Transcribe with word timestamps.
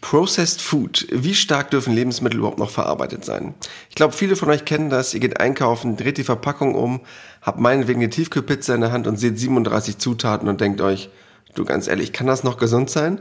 Processed 0.00 0.62
Food. 0.62 1.06
Wie 1.10 1.34
stark 1.34 1.70
dürfen 1.70 1.92
Lebensmittel 1.92 2.38
überhaupt 2.38 2.58
noch 2.58 2.70
verarbeitet 2.70 3.24
sein? 3.24 3.54
Ich 3.88 3.96
glaube, 3.96 4.12
viele 4.12 4.36
von 4.36 4.48
euch 4.48 4.64
kennen 4.64 4.90
das. 4.90 5.12
Ihr 5.12 5.20
geht 5.20 5.40
einkaufen, 5.40 5.96
dreht 5.96 6.18
die 6.18 6.24
Verpackung 6.24 6.74
um, 6.74 7.00
habt 7.42 7.58
meinetwegen 7.58 8.00
eine 8.00 8.10
Tiefkühlpizza 8.10 8.74
in 8.74 8.80
der 8.80 8.92
Hand 8.92 9.06
und 9.06 9.16
seht 9.16 9.38
37 9.38 9.98
Zutaten 9.98 10.48
und 10.48 10.60
denkt 10.60 10.80
euch, 10.80 11.10
du 11.54 11.64
ganz 11.64 11.88
ehrlich, 11.88 12.12
kann 12.12 12.26
das 12.26 12.44
noch 12.44 12.58
gesund 12.58 12.90
sein? 12.90 13.20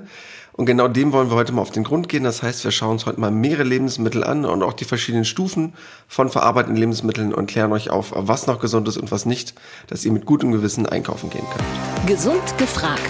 Und 0.53 0.65
genau 0.65 0.87
dem 0.87 1.13
wollen 1.13 1.29
wir 1.29 1.35
heute 1.35 1.51
mal 1.51 1.61
auf 1.61 1.71
den 1.71 1.83
Grund 1.83 2.09
gehen. 2.09 2.23
Das 2.23 2.41
heißt, 2.41 2.63
wir 2.63 2.71
schauen 2.71 2.93
uns 2.93 3.05
heute 3.05 3.19
mal 3.19 3.29
mehrere 3.29 3.63
Lebensmittel 3.63 4.23
an 4.23 4.43
und 4.43 4.63
auch 4.63 4.73
die 4.73 4.85
verschiedenen 4.85 5.23
Stufen 5.23 5.73
von 6.07 6.29
verarbeiteten 6.29 6.75
Lebensmitteln 6.75 7.31
und 7.31 7.45
klären 7.45 7.71
euch 7.73 7.91
auf, 7.91 8.11
was 8.15 8.47
noch 8.47 8.59
gesund 8.59 8.87
ist 8.87 8.97
und 8.97 9.11
was 9.11 9.27
nicht, 9.27 9.53
dass 9.85 10.03
ihr 10.03 10.11
mit 10.11 10.25
gutem 10.25 10.51
Gewissen 10.51 10.87
einkaufen 10.87 11.29
gehen 11.29 11.45
könnt. 11.51 12.07
Gesund 12.07 12.57
gefragt. 12.57 13.01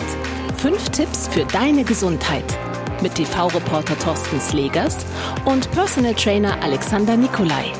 Fünf 0.57 0.89
Tipps 0.89 1.29
für 1.29 1.45
deine 1.45 1.85
Gesundheit. 1.85 2.57
Mit 3.01 3.13
TV-Reporter 3.13 3.97
Thorsten 3.99 4.41
Slegers 4.41 4.97
und 5.45 5.69
Personal 5.71 6.15
Trainer 6.15 6.63
Alexander 6.63 7.15
Nikolai. 7.15 7.71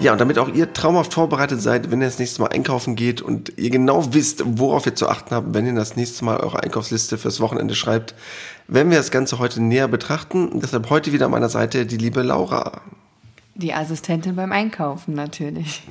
Ja, 0.00 0.12
und 0.12 0.20
damit 0.20 0.38
auch 0.38 0.48
ihr 0.48 0.72
traumhaft 0.72 1.14
vorbereitet 1.14 1.60
seid, 1.62 1.90
wenn 1.90 2.00
ihr 2.00 2.06
das 2.06 2.18
nächste 2.18 2.42
Mal 2.42 2.48
einkaufen 2.48 2.96
geht 2.96 3.22
und 3.22 3.52
ihr 3.56 3.70
genau 3.70 4.14
wisst, 4.14 4.42
worauf 4.46 4.86
ihr 4.86 4.94
zu 4.94 5.08
achten 5.08 5.34
habt, 5.34 5.54
wenn 5.54 5.66
ihr 5.66 5.74
das 5.74 5.94
nächste 5.94 6.24
Mal 6.24 6.38
eure 6.38 6.62
Einkaufsliste 6.62 7.18
fürs 7.18 7.38
Wochenende 7.40 7.74
schreibt, 7.74 8.14
werden 8.66 8.90
wir 8.90 8.98
das 8.98 9.10
Ganze 9.10 9.38
heute 9.38 9.62
näher 9.62 9.88
betrachten. 9.88 10.58
Deshalb 10.60 10.90
heute 10.90 11.12
wieder 11.12 11.26
an 11.26 11.32
meiner 11.32 11.50
Seite 11.50 11.86
die 11.86 11.98
liebe 11.98 12.22
Laura. 12.22 12.80
Die 13.60 13.74
Assistentin 13.74 14.36
beim 14.36 14.52
Einkaufen 14.52 15.14
natürlich. 15.14 15.82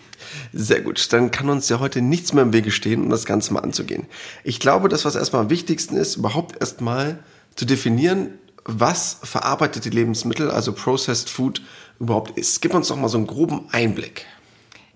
Sehr 0.52 0.82
gut, 0.82 1.14
dann 1.14 1.30
kann 1.30 1.50
uns 1.50 1.70
ja 1.70 1.80
heute 1.80 2.02
nichts 2.02 2.34
mehr 2.34 2.42
im 2.42 2.52
Wege 2.52 2.72
stehen, 2.72 3.04
um 3.04 3.10
das 3.12 3.26
Ganze 3.26 3.54
mal 3.54 3.60
anzugehen. 3.60 4.08
Ich 4.44 4.60
glaube, 4.60 4.90
das, 4.90 5.06
was 5.06 5.16
erstmal 5.16 5.44
am 5.44 5.50
wichtigsten 5.52 5.96
ist, 5.96 6.16
überhaupt 6.16 6.60
erstmal 6.60 7.20
zu 7.56 7.66
definieren, 7.66 8.32
was 8.66 9.20
verarbeitete 9.22 9.90
Lebensmittel, 9.90 10.50
also 10.50 10.74
Processed 10.74 11.30
Food, 11.30 11.62
überhaupt 12.00 12.40
ist. 12.40 12.60
Gib 12.64 12.74
uns 12.74 12.88
doch 12.88 12.96
mal 12.96 13.08
so 13.08 13.20
einen 13.20 13.28
groben 13.28 13.68
Einblick. 13.72 14.26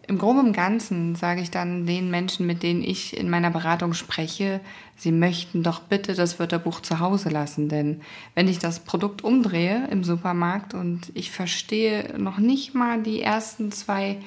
Im 0.05 0.17
Groben 0.17 0.39
und 0.39 0.53
Ganzen 0.53 1.15
sage 1.15 1.41
ich 1.41 1.49
dann 1.49 1.85
den 1.85 2.11
Menschen, 2.11 2.45
mit 2.45 2.61
denen 2.61 2.83
ich 2.83 3.15
in 3.15 3.29
meiner 3.29 3.51
Beratung 3.51 3.93
spreche, 3.93 4.59
sie 4.97 5.13
möchten 5.13 5.63
doch 5.63 5.79
bitte 5.79 6.13
das 6.13 6.39
Wörterbuch 6.39 6.81
zu 6.81 6.99
Hause 6.99 7.29
lassen. 7.29 7.69
Denn 7.69 8.01
wenn 8.35 8.49
ich 8.49 8.59
das 8.59 8.81
Produkt 8.81 9.23
umdrehe 9.23 9.87
im 9.89 10.03
Supermarkt 10.03 10.73
und 10.73 11.11
ich 11.13 11.31
verstehe 11.31 12.15
noch 12.17 12.37
nicht 12.37 12.75
mal 12.75 13.01
die 13.01 13.21
ersten 13.21 13.71
zwei 13.71 14.17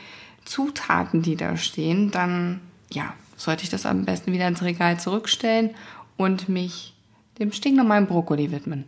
Zutaten, 0.46 1.20
die 1.20 1.36
da 1.36 1.58
stehen, 1.58 2.10
dann 2.10 2.60
ja, 2.90 3.12
sollte 3.36 3.64
ich 3.64 3.70
das 3.70 3.84
am 3.84 4.06
besten 4.06 4.32
wieder 4.32 4.48
ins 4.48 4.62
Regal 4.62 4.98
zurückstellen 4.98 5.70
und 6.16 6.48
mich 6.48 6.94
dem 7.38 7.52
stinknormalen 7.52 8.06
Brokkoli 8.06 8.50
widmen. 8.50 8.84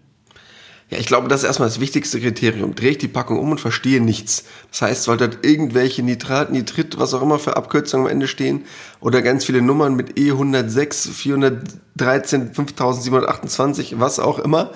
Ja, 0.91 0.97
ich 0.97 1.07
glaube, 1.07 1.29
das 1.29 1.43
ist 1.43 1.47
erstmal 1.47 1.69
das 1.69 1.81
wichtigste 1.81 2.19
Kriterium. 2.19 2.75
Drehe 2.75 2.93
ich 2.93 2.99
die 2.99 3.09
Packung 3.09 3.39
um 3.39 3.51
und 3.51 3.61
verstehe 3.61 4.01
nichts. 4.01 4.45
Das 4.71 4.83
heißt, 4.83 5.03
sollte 5.03 5.29
dort 5.29 5.45
irgendwelche 5.45 6.03
Nitrat, 6.03 6.51
Nitrit, 6.51 6.99
was 6.99 7.13
auch 7.13 7.21
immer 7.21 7.39
für 7.39 7.57
Abkürzungen 7.59 8.07
am 8.07 8.13
Ende 8.13 8.27
stehen 8.27 8.65
oder 9.01 9.21
ganz 9.21 9.45
viele 9.45 9.61
Nummern 9.61 9.97
mit 9.97 10.17
E106, 10.17 11.11
413, 11.11 12.55
5728, 12.55 14.01
was 14.01 14.19
auch 14.19 14.39
immer, 14.39 14.73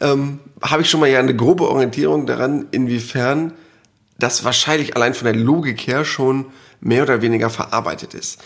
ähm, 0.00 0.40
habe 0.60 0.82
ich 0.82 0.90
schon 0.90 0.98
mal 0.98 1.08
ja 1.08 1.20
eine 1.20 1.36
grobe 1.36 1.68
Orientierung 1.68 2.26
daran, 2.26 2.66
inwiefern 2.72 3.52
das 4.18 4.44
wahrscheinlich 4.44 4.96
allein 4.96 5.14
von 5.14 5.26
der 5.26 5.36
Logik 5.36 5.86
her 5.86 6.04
schon 6.04 6.46
mehr 6.80 7.04
oder 7.04 7.22
weniger 7.22 7.50
verarbeitet 7.50 8.14
ist. 8.14 8.40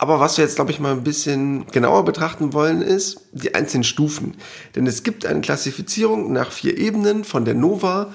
Aber 0.00 0.20
was 0.20 0.38
wir 0.38 0.44
jetzt, 0.44 0.54
glaube 0.54 0.70
ich, 0.70 0.78
mal 0.78 0.92
ein 0.92 1.02
bisschen 1.02 1.66
genauer 1.66 2.04
betrachten 2.04 2.52
wollen, 2.52 2.82
ist 2.82 3.20
die 3.32 3.56
einzelnen 3.56 3.82
Stufen. 3.82 4.36
Denn 4.76 4.86
es 4.86 5.02
gibt 5.02 5.26
eine 5.26 5.40
Klassifizierung 5.40 6.32
nach 6.32 6.52
vier 6.52 6.78
Ebenen 6.78 7.24
von 7.24 7.44
der 7.44 7.54
NOVA. 7.54 8.12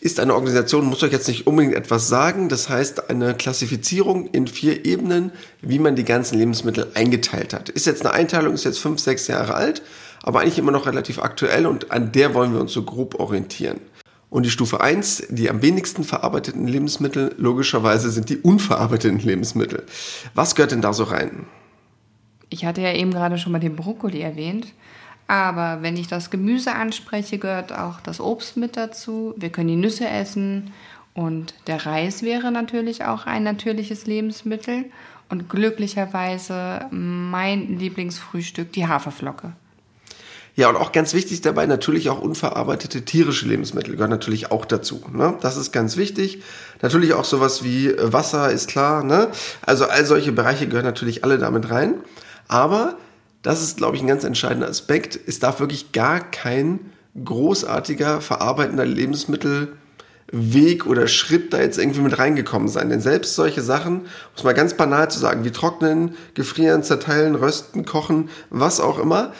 Ist 0.00 0.20
eine 0.20 0.34
Organisation, 0.34 0.84
muss 0.84 1.02
euch 1.02 1.10
jetzt 1.10 1.26
nicht 1.26 1.48
unbedingt 1.48 1.74
etwas 1.74 2.06
sagen. 2.06 2.48
Das 2.48 2.68
heißt, 2.68 3.10
eine 3.10 3.34
Klassifizierung 3.34 4.28
in 4.28 4.46
vier 4.46 4.84
Ebenen, 4.84 5.32
wie 5.60 5.80
man 5.80 5.96
die 5.96 6.04
ganzen 6.04 6.38
Lebensmittel 6.38 6.86
eingeteilt 6.94 7.52
hat. 7.52 7.68
Ist 7.68 7.86
jetzt 7.86 8.06
eine 8.06 8.14
Einteilung, 8.14 8.54
ist 8.54 8.64
jetzt 8.64 8.78
fünf, 8.78 9.00
sechs 9.00 9.26
Jahre 9.26 9.54
alt, 9.54 9.82
aber 10.22 10.40
eigentlich 10.40 10.58
immer 10.58 10.72
noch 10.72 10.86
relativ 10.86 11.18
aktuell 11.18 11.66
und 11.66 11.90
an 11.90 12.12
der 12.12 12.34
wollen 12.34 12.52
wir 12.52 12.60
uns 12.60 12.72
so 12.72 12.84
grob 12.84 13.18
orientieren. 13.18 13.80
Und 14.34 14.42
die 14.42 14.50
Stufe 14.50 14.80
1, 14.80 15.28
die 15.30 15.48
am 15.48 15.62
wenigsten 15.62 16.02
verarbeiteten 16.02 16.66
Lebensmittel, 16.66 17.36
logischerweise 17.38 18.10
sind 18.10 18.30
die 18.30 18.38
unverarbeiteten 18.38 19.20
Lebensmittel. 19.20 19.84
Was 20.34 20.56
gehört 20.56 20.72
denn 20.72 20.82
da 20.82 20.92
so 20.92 21.04
rein? 21.04 21.46
Ich 22.50 22.64
hatte 22.64 22.80
ja 22.80 22.92
eben 22.92 23.12
gerade 23.12 23.38
schon 23.38 23.52
mal 23.52 23.60
den 23.60 23.76
Brokkoli 23.76 24.20
erwähnt. 24.20 24.66
Aber 25.28 25.82
wenn 25.82 25.96
ich 25.96 26.08
das 26.08 26.30
Gemüse 26.30 26.74
anspreche, 26.74 27.38
gehört 27.38 27.72
auch 27.72 28.00
das 28.00 28.20
Obst 28.20 28.56
mit 28.56 28.76
dazu. 28.76 29.34
Wir 29.36 29.50
können 29.50 29.68
die 29.68 29.76
Nüsse 29.76 30.08
essen 30.08 30.72
und 31.14 31.54
der 31.68 31.86
Reis 31.86 32.24
wäre 32.24 32.50
natürlich 32.50 33.04
auch 33.04 33.26
ein 33.26 33.44
natürliches 33.44 34.04
Lebensmittel. 34.06 34.86
Und 35.28 35.48
glücklicherweise 35.48 36.86
mein 36.90 37.78
Lieblingsfrühstück, 37.78 38.72
die 38.72 38.88
Haferflocke. 38.88 39.52
Ja, 40.56 40.68
und 40.68 40.76
auch 40.76 40.92
ganz 40.92 41.14
wichtig 41.14 41.40
dabei 41.40 41.66
natürlich 41.66 42.10
auch 42.10 42.20
unverarbeitete 42.20 43.04
tierische 43.04 43.46
Lebensmittel 43.46 43.94
gehören 43.94 44.10
natürlich 44.10 44.52
auch 44.52 44.64
dazu. 44.64 45.02
Ne? 45.12 45.36
Das 45.40 45.56
ist 45.56 45.72
ganz 45.72 45.96
wichtig. 45.96 46.42
Natürlich 46.80 47.14
auch 47.14 47.24
sowas 47.24 47.64
wie 47.64 47.88
äh, 47.88 48.12
Wasser 48.12 48.52
ist 48.52 48.68
klar. 48.68 49.02
Ne? 49.02 49.30
Also 49.62 49.86
all 49.86 50.06
solche 50.06 50.30
Bereiche 50.30 50.68
gehören 50.68 50.84
natürlich 50.84 51.24
alle 51.24 51.38
damit 51.38 51.70
rein. 51.70 51.94
Aber 52.46 52.96
das 53.42 53.62
ist, 53.62 53.78
glaube 53.78 53.96
ich, 53.96 54.02
ein 54.02 54.06
ganz 54.06 54.22
entscheidender 54.22 54.68
Aspekt. 54.68 55.18
Es 55.26 55.40
darf 55.40 55.58
wirklich 55.58 55.90
gar 55.90 56.20
kein 56.20 56.92
großartiger 57.22 58.20
verarbeitender 58.20 58.86
Lebensmittelweg 58.86 60.86
oder 60.86 61.08
Schritt 61.08 61.52
da 61.52 61.60
jetzt 61.60 61.78
irgendwie 61.78 62.00
mit 62.00 62.18
reingekommen 62.18 62.68
sein. 62.68 62.90
Denn 62.90 63.00
selbst 63.00 63.34
solche 63.34 63.60
Sachen, 63.60 64.02
muss 64.34 64.44
man 64.44 64.54
ganz 64.54 64.74
banal 64.74 65.10
zu 65.10 65.18
sagen, 65.18 65.44
wie 65.44 65.50
trocknen, 65.50 66.14
gefrieren, 66.34 66.84
zerteilen, 66.84 67.34
rösten, 67.34 67.84
kochen, 67.84 68.30
was 68.50 68.80
auch 68.80 69.00
immer, 69.00 69.32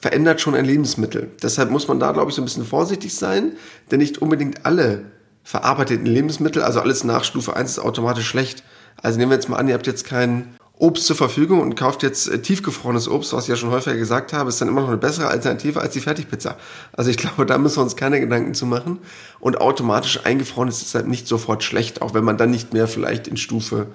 verändert 0.00 0.40
schon 0.40 0.54
ein 0.54 0.64
Lebensmittel. 0.64 1.30
Deshalb 1.42 1.70
muss 1.70 1.88
man 1.88 2.00
da, 2.00 2.12
glaube 2.12 2.30
ich, 2.30 2.36
so 2.36 2.42
ein 2.42 2.46
bisschen 2.46 2.64
vorsichtig 2.64 3.14
sein, 3.14 3.52
denn 3.90 3.98
nicht 3.98 4.18
unbedingt 4.18 4.64
alle 4.64 5.04
verarbeiteten 5.42 6.06
Lebensmittel, 6.06 6.62
also 6.62 6.80
alles 6.80 7.04
nach 7.04 7.24
Stufe 7.24 7.56
1 7.56 7.72
ist 7.72 7.78
automatisch 7.78 8.26
schlecht. 8.26 8.62
Also 9.02 9.18
nehmen 9.18 9.30
wir 9.30 9.36
jetzt 9.36 9.48
mal 9.48 9.56
an, 9.56 9.68
ihr 9.68 9.74
habt 9.74 9.86
jetzt 9.86 10.04
kein 10.04 10.54
Obst 10.80 11.04
zur 11.04 11.16
Verfügung 11.16 11.60
und 11.60 11.74
kauft 11.74 12.02
jetzt 12.02 12.26
äh, 12.28 12.40
tiefgefrorenes 12.40 13.06
Obst, 13.06 13.34
was 13.34 13.44
ich 13.44 13.50
ja 13.50 13.56
schon 13.56 13.70
häufiger 13.70 13.96
gesagt 13.96 14.32
habe, 14.32 14.48
ist 14.48 14.62
dann 14.62 14.68
immer 14.68 14.80
noch 14.80 14.88
eine 14.88 14.96
bessere 14.96 15.28
Alternative 15.28 15.80
als 15.80 15.92
die 15.92 16.00
Fertigpizza. 16.00 16.56
Also 16.92 17.10
ich 17.10 17.16
glaube, 17.18 17.44
da 17.44 17.58
müssen 17.58 17.76
wir 17.76 17.82
uns 17.82 17.96
keine 17.96 18.18
Gedanken 18.18 18.54
zu 18.54 18.64
machen. 18.64 18.98
Und 19.40 19.60
automatisch 19.60 20.24
eingefroren 20.24 20.70
ist 20.70 20.80
deshalb 20.80 21.06
nicht 21.06 21.28
sofort 21.28 21.62
schlecht, 21.64 22.00
auch 22.00 22.14
wenn 22.14 22.24
man 22.24 22.38
dann 22.38 22.50
nicht 22.50 22.72
mehr 22.72 22.88
vielleicht 22.88 23.28
in 23.28 23.36
Stufe 23.36 23.88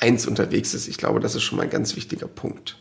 1 0.00 0.26
unterwegs 0.26 0.72
ist. 0.72 0.88
Ich 0.88 0.96
glaube, 0.96 1.20
das 1.20 1.34
ist 1.34 1.42
schon 1.42 1.58
mal 1.58 1.64
ein 1.64 1.70
ganz 1.70 1.94
wichtiger 1.94 2.26
Punkt. 2.26 2.78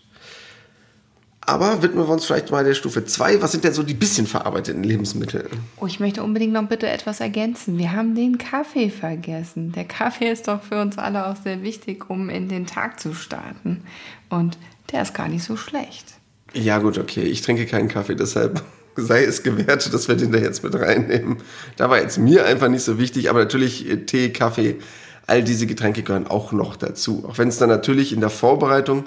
Aber 1.50 1.82
widmen 1.82 2.06
wir 2.06 2.14
uns 2.14 2.26
vielleicht 2.26 2.52
mal 2.52 2.64
der 2.64 2.76
Stufe 2.76 3.06
2. 3.06 3.42
Was 3.42 3.54
sind 3.54 3.64
denn 3.64 3.74
so 3.74 3.82
die 3.82 3.96
bisschen 3.96 4.28
verarbeiteten 4.28 4.84
Lebensmittel? 4.84 5.50
Oh, 5.78 5.88
ich 5.88 6.00
möchte 6.00 6.22
unbedingt 6.22 6.54
noch 6.54 6.68
bitte 6.68 6.88
etwas 6.88 7.22
ergänzen. 7.22 7.80
Wir 7.80 7.92
haben 7.92 8.14
den 8.14 8.38
Kaffee 8.38 8.92
vergessen. 8.92 9.72
Der 9.72 9.86
Kaffee 9.86 10.30
ist 10.30 10.48
doch 10.48 10.62
für 10.62 10.80
uns 10.80 11.00
alle 11.00 11.26
auch 11.26 11.36
sehr 11.36 11.64
wichtig, 11.64 12.08
um 12.08 12.30
in 12.30 12.50
den 12.50 12.68
Tag 12.68 13.00
zu 13.00 13.16
starten. 13.16 13.82
Und 14.30 14.60
der 14.92 15.02
ist 15.02 15.16
gar 15.16 15.28
nicht 15.28 15.44
so 15.44 15.58
schlecht. 15.58 16.06
Ja, 16.54 16.78
gut, 16.78 17.00
okay. 17.00 17.24
Ich 17.24 17.42
trinke 17.42 17.66
keinen 17.66 17.88
Kaffee, 17.88 18.16
deshalb 18.16 18.62
sei 18.96 19.24
es 19.24 19.42
gewährt, 19.42 19.92
dass 19.92 20.08
wir 20.08 20.16
den 20.16 20.31
da 20.31 20.38
jetzt 20.38 20.64
mit 20.64 20.76
reinnehmen. 20.76 21.38
Da 21.78 21.90
war 21.90 22.00
jetzt 22.00 22.20
mir 22.20 22.46
einfach 22.46 22.70
nicht 22.70 22.84
so 22.84 23.00
wichtig, 23.00 23.28
aber 23.28 23.40
natürlich 23.40 23.90
äh, 23.90 24.06
Tee, 24.06 24.30
Kaffee, 24.30 24.76
all 25.26 25.44
diese 25.44 25.66
Getränke 25.66 26.04
gehören 26.04 26.28
auch 26.28 26.52
noch 26.52 26.76
dazu. 26.76 27.26
Auch 27.28 27.40
wenn 27.40 27.48
es 27.48 27.58
dann 27.58 27.70
natürlich 27.70 28.14
in 28.14 28.20
der 28.20 28.30
Vorbereitung 28.30 29.06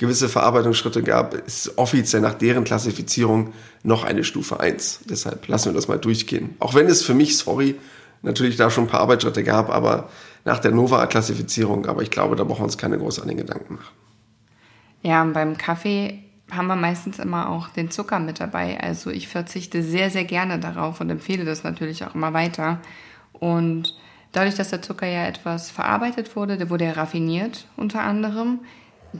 gewisse 0.00 0.30
Verarbeitungsschritte 0.30 1.02
gab, 1.02 1.34
ist 1.34 1.76
offiziell 1.76 2.22
nach 2.22 2.34
deren 2.34 2.64
Klassifizierung 2.64 3.52
noch 3.82 4.02
eine 4.02 4.24
Stufe 4.24 4.58
1. 4.58 5.00
Deshalb 5.04 5.46
lassen 5.46 5.66
wir 5.66 5.74
das 5.74 5.88
mal 5.88 5.98
durchgehen. 5.98 6.56
Auch 6.58 6.74
wenn 6.74 6.86
es 6.86 7.02
für 7.02 7.12
mich, 7.12 7.36
sorry, 7.36 7.76
natürlich 8.22 8.56
da 8.56 8.70
schon 8.70 8.84
ein 8.84 8.90
paar 8.90 9.00
Arbeitsschritte 9.00 9.44
gab, 9.44 9.68
aber 9.68 10.08
nach 10.46 10.58
der 10.58 10.70
Nova-Klassifizierung, 10.70 11.84
aber 11.84 12.02
ich 12.02 12.10
glaube, 12.10 12.34
da 12.34 12.44
brauchen 12.44 12.60
wir 12.60 12.64
uns 12.64 12.78
keine 12.78 12.98
großartigen 12.98 13.46
Gedanken 13.46 13.74
machen. 13.74 13.94
Ja, 15.02 15.20
und 15.20 15.34
beim 15.34 15.58
Kaffee 15.58 16.24
haben 16.50 16.66
wir 16.66 16.76
meistens 16.76 17.18
immer 17.18 17.50
auch 17.50 17.68
den 17.68 17.90
Zucker 17.90 18.18
mit 18.18 18.40
dabei. 18.40 18.80
Also 18.80 19.10
ich 19.10 19.28
verzichte 19.28 19.82
sehr, 19.82 20.08
sehr 20.08 20.24
gerne 20.24 20.58
darauf 20.58 21.00
und 21.02 21.10
empfehle 21.10 21.44
das 21.44 21.62
natürlich 21.62 22.04
auch 22.06 22.14
immer 22.14 22.32
weiter. 22.32 22.80
Und 23.34 23.94
dadurch, 24.32 24.54
dass 24.54 24.70
der 24.70 24.80
Zucker 24.80 25.06
ja 25.06 25.26
etwas 25.26 25.70
verarbeitet 25.70 26.36
wurde, 26.36 26.56
der 26.56 26.70
wurde 26.70 26.86
ja 26.86 26.92
raffiniert 26.92 27.66
unter 27.76 28.00
anderem, 28.00 28.60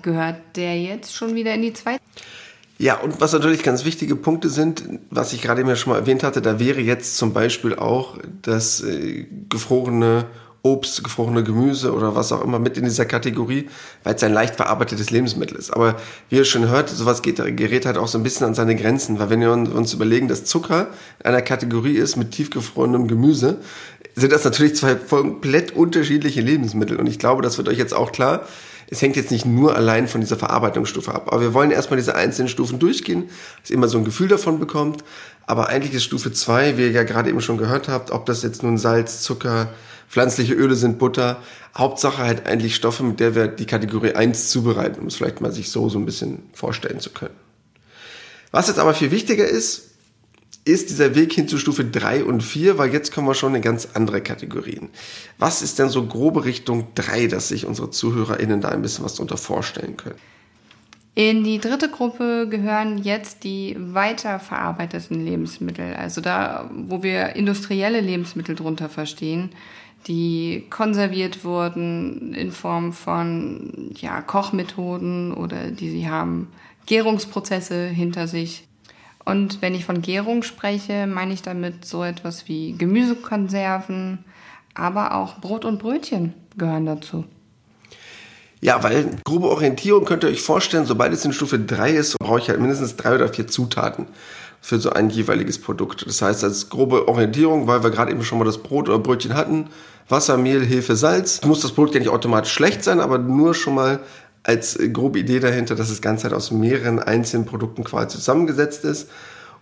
gehört 0.02 0.40
der 0.56 0.81
jetzt 0.81 1.14
schon 1.14 1.34
wieder 1.34 1.54
in 1.54 1.62
die 1.62 1.72
zweite. 1.72 2.00
Ja, 2.78 2.98
und 2.98 3.20
was 3.20 3.34
natürlich 3.34 3.62
ganz 3.62 3.84
wichtige 3.84 4.16
Punkte 4.16 4.48
sind, 4.48 4.84
was 5.10 5.34
ich 5.34 5.42
gerade 5.42 5.60
eben 5.60 5.69
ja 5.69 5.76
schon 5.76 5.92
mal 5.92 5.98
erwähnt 5.98 6.22
hatte, 6.22 6.40
da 6.40 6.58
wäre 6.58 6.81
jetzt 6.81 7.19
zum 7.19 7.34
Beispiel 7.34 7.75
auch 7.75 8.16
das 8.40 8.81
äh, 8.82 9.26
gefrorene 9.50 10.25
Obst, 10.62 11.02
gefrorene 11.02 11.42
Gemüse 11.42 11.94
oder 11.94 12.14
was 12.14 12.32
auch 12.32 12.42
immer 12.44 12.58
mit 12.58 12.76
in 12.76 12.84
dieser 12.84 13.06
Kategorie, 13.06 13.69
weil 14.04 14.14
es 14.14 14.22
ein 14.22 14.32
leicht 14.32 14.56
verarbeitetes 14.56 15.10
Lebensmittel 15.10 15.56
ist. 15.56 15.70
Aber 15.70 15.96
wie 16.28 16.37
ihr 16.37 16.44
schon 16.44 16.69
hört, 16.69 16.90
sowas 16.90 17.22
geht, 17.22 17.37
gerät 17.56 17.87
halt 17.87 17.96
auch 17.96 18.08
so 18.08 18.19
ein 18.19 18.22
bisschen 18.22 18.46
an 18.46 18.54
seine 18.54 18.76
Grenzen, 18.76 19.19
weil 19.19 19.31
wenn 19.31 19.40
wir 19.40 19.52
uns 19.52 19.94
überlegen, 19.94 20.28
dass 20.28 20.44
Zucker 20.44 20.88
in 21.20 21.26
einer 21.26 21.42
Kategorie 21.42 21.96
ist 21.96 22.16
mit 22.16 22.32
tiefgefrorenem 22.32 23.08
Gemüse, 23.08 23.58
sind 24.16 24.32
das 24.32 24.44
natürlich 24.44 24.76
zwei 24.76 24.94
komplett 24.94 25.72
unterschiedliche 25.72 26.42
Lebensmittel. 26.42 26.98
Und 26.98 27.06
ich 27.06 27.19
glaube, 27.19 27.42
das 27.42 27.56
wird 27.56 27.69
euch 27.69 27.78
jetzt 27.78 27.94
auch 27.94 28.12
klar. 28.12 28.46
Es 28.90 29.00
hängt 29.00 29.14
jetzt 29.14 29.31
nicht 29.31 29.46
nur 29.46 29.76
allein 29.76 30.08
von 30.08 30.20
dieser 30.20 30.37
Verarbeitungsstufe 30.37 31.14
ab. 31.14 31.28
Aber 31.28 31.40
wir 31.40 31.54
wollen 31.54 31.70
erstmal 31.70 31.96
diese 31.96 32.16
einzelnen 32.16 32.48
Stufen 32.48 32.81
durchgehen, 32.81 33.31
dass 33.60 33.70
ihr 33.70 33.76
immer 33.76 33.88
so 33.88 33.98
ein 33.98 34.04
Gefühl 34.04 34.26
davon 34.26 34.58
bekommt. 34.58 35.04
Aber 35.46 35.69
eigentlich 35.69 35.94
ist 35.94 36.04
Stufe 36.04 36.32
2, 36.32 36.76
wie 36.76 36.82
ihr 36.82 36.90
ja 36.90 37.04
gerade 37.04 37.31
eben 37.31 37.40
schon 37.40 37.56
gehört 37.56 37.88
habt, 37.88 38.10
ob 38.10 38.26
das 38.26 38.42
jetzt 38.42 38.64
nun 38.64 38.78
Salz, 38.78 39.22
Zucker, 39.22 39.72
pflanzliche 40.08 40.54
Öle 40.54 40.75
sind, 40.75 40.98
Butter. 40.98 41.40
Hauptsache 41.76 42.19
halt 42.19 42.46
eigentlich 42.46 42.75
Stoffe, 42.75 43.04
mit 43.04 43.20
der 43.20 43.37
wir 43.37 43.46
die 43.46 43.66
Kategorie 43.66 44.14
1 44.14 44.50
zubereiten, 44.50 45.00
um 45.00 45.06
es 45.06 45.14
vielleicht 45.14 45.40
mal 45.40 45.52
sich 45.52 45.70
so, 45.70 45.88
so 45.88 45.98
ein 45.98 46.04
bisschen 46.04 46.50
vorstellen 46.52 46.98
zu 46.98 47.10
können. 47.10 47.37
Was 48.50 48.66
jetzt 48.66 48.81
aber 48.81 48.94
viel 48.94 49.12
wichtiger 49.12 49.46
ist, 49.46 49.89
ist 50.64 50.90
dieser 50.90 51.14
Weg 51.14 51.32
hin 51.32 51.48
zu 51.48 51.58
Stufe 51.58 51.84
3 51.84 52.24
und 52.24 52.42
4, 52.42 52.76
weil 52.78 52.92
jetzt 52.92 53.12
kommen 53.12 53.26
wir 53.26 53.34
schon 53.34 53.54
in 53.54 53.62
ganz 53.62 53.88
andere 53.94 54.20
Kategorien. 54.20 54.90
Was 55.38 55.62
ist 55.62 55.78
denn 55.78 55.88
so 55.88 56.06
grobe 56.06 56.44
Richtung 56.44 56.88
3, 56.94 57.28
dass 57.28 57.48
sich 57.48 57.66
unsere 57.66 57.90
ZuhörerInnen 57.90 58.60
da 58.60 58.68
ein 58.68 58.82
bisschen 58.82 59.04
was 59.04 59.14
darunter 59.14 59.38
vorstellen 59.38 59.96
können? 59.96 60.18
In 61.14 61.44
die 61.44 61.58
dritte 61.58 61.88
Gruppe 61.90 62.46
gehören 62.48 62.98
jetzt 62.98 63.42
die 63.42 63.76
weiterverarbeiteten 63.78 65.24
Lebensmittel, 65.24 65.94
also 65.94 66.20
da, 66.20 66.70
wo 66.72 67.02
wir 67.02 67.34
industrielle 67.36 68.00
Lebensmittel 68.00 68.54
drunter 68.54 68.88
verstehen, 68.88 69.50
die 70.06 70.66
konserviert 70.70 71.44
wurden 71.44 72.32
in 72.32 72.52
Form 72.52 72.92
von 72.92 73.90
ja, 73.96 74.22
Kochmethoden 74.22 75.34
oder 75.34 75.70
die 75.70 75.90
sie 75.90 76.08
haben 76.08 76.48
Gärungsprozesse 76.86 77.86
hinter 77.86 78.26
sich. 78.26 78.66
Und 79.25 79.62
wenn 79.62 79.75
ich 79.75 79.84
von 79.84 80.02
Gärung 80.02 80.43
spreche, 80.43 81.06
meine 81.06 81.32
ich 81.32 81.43
damit 81.43 81.84
so 81.84 82.02
etwas 82.02 82.49
wie 82.49 82.72
Gemüsekonserven, 82.72 84.25
aber 84.75 85.14
auch 85.14 85.38
Brot 85.40 85.64
und 85.64 85.78
Brötchen 85.78 86.34
gehören 86.56 86.87
dazu. 86.87 87.25
Ja, 88.62 88.82
weil 88.82 89.17
grobe 89.25 89.49
Orientierung 89.49 90.05
könnt 90.05 90.22
ihr 90.22 90.31
euch 90.31 90.43
vorstellen, 90.43 90.84
sobald 90.84 91.12
es 91.12 91.25
in 91.25 91.32
Stufe 91.32 91.58
3 91.58 91.93
ist, 91.93 92.19
brauche 92.19 92.40
ich 92.40 92.49
halt 92.49 92.61
mindestens 92.61 92.96
drei 92.96 93.14
oder 93.14 93.28
vier 93.28 93.46
Zutaten 93.46 94.06
für 94.61 94.78
so 94.78 94.90
ein 94.90 95.08
jeweiliges 95.08 95.58
Produkt. 95.58 96.06
Das 96.06 96.20
heißt, 96.20 96.44
als 96.44 96.69
grobe 96.69 97.08
Orientierung, 97.08 97.66
weil 97.66 97.82
wir 97.82 97.90
gerade 97.90 98.11
eben 98.11 98.23
schon 98.23 98.38
mal 98.38 98.44
das 98.44 98.58
Brot 98.58 98.88
oder 98.90 98.99
Brötchen 98.99 99.34
hatten, 99.34 99.69
Wasser, 100.11 100.37
Mehl, 100.37 100.64
Hefe, 100.64 100.96
Salz. 100.96 101.40
Muss 101.44 101.61
das 101.61 101.73
Produkt 101.73 101.94
ja 101.94 102.00
nicht 102.00 102.11
automatisch 102.11 102.52
schlecht 102.52 102.84
sein, 102.84 103.00
aber 103.00 103.16
nur 103.16 103.55
schon 103.55 103.75
mal 103.75 104.00
als 104.50 104.76
grobe 104.93 105.20
Idee 105.20 105.38
dahinter, 105.38 105.76
dass 105.76 105.91
das 105.91 106.02
Ganze 106.02 106.25
halt 106.25 106.35
aus 106.35 106.50
mehreren 106.50 106.99
einzelnen 106.99 107.47
Produkten 107.47 107.85
quasi 107.85 108.08
zusammengesetzt 108.08 108.85
ist 108.85 109.08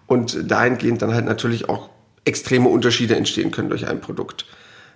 und 0.06 0.50
dahingehend 0.50 1.02
dann 1.02 1.12
halt 1.12 1.26
natürlich 1.26 1.68
auch 1.68 1.90
extreme 2.24 2.70
Unterschiede 2.70 3.14
entstehen 3.14 3.50
können 3.50 3.68
durch 3.68 3.86
ein 3.86 4.00
Produkt. 4.00 4.46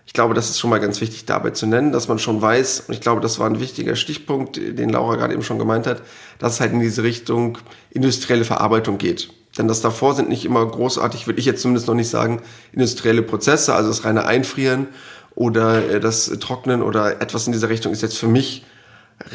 Ich 0.07 0.15
glaube, 0.15 0.33
das 0.33 0.49
ist 0.49 0.59
schon 0.59 0.71
mal 0.71 0.81
ganz 0.81 1.03
wichtig 1.03 1.27
dabei 1.27 1.51
zu 1.51 1.67
nennen, 1.67 1.93
dass 1.93 2.09
man 2.09 2.19
schon 2.19 2.41
weiß, 2.41 2.85
und 2.89 2.95
ich 2.95 3.03
glaube, 3.03 3.21
das 3.21 3.39
war 3.39 3.47
ein 3.49 3.61
wichtiger 3.61 3.95
Stichpunkt, 3.95 4.57
den 4.57 4.89
Laura 4.89 5.17
gerade 5.17 5.35
eben 5.35 5.43
schon 5.43 5.59
gemeint 5.59 5.87
hat, 5.87 6.01
dass 6.39 6.55
es 6.55 6.61
halt 6.61 6.73
in 6.73 6.81
diese 6.81 7.03
Richtung 7.03 7.59
industrielle 7.91 8.45
Verarbeitung 8.45 8.97
geht. 8.97 9.29
Denn 9.59 9.69
das 9.69 9.83
davor 9.83 10.15
sind 10.15 10.31
nicht 10.31 10.47
immer 10.47 10.67
großartig, 10.67 11.27
würde 11.27 11.39
ich 11.39 11.45
jetzt 11.45 11.61
zumindest 11.61 11.87
noch 11.87 11.95
nicht 11.95 12.09
sagen, 12.09 12.41
industrielle 12.73 13.23
Prozesse, 13.23 13.75
also 13.75 13.91
das 13.91 14.07
reine 14.07 14.25
Einfrieren 14.25 14.89
oder 15.35 15.87
äh, 15.91 16.01
das 16.01 16.31
Trocknen 16.41 16.83
oder 16.83 17.21
etwas 17.21 17.47
in 17.47 17.53
dieser 17.53 17.69
Richtung 17.69 17.93
ist 17.93 18.01
jetzt 18.01 18.17
für 18.17 18.29
mich 18.29 18.65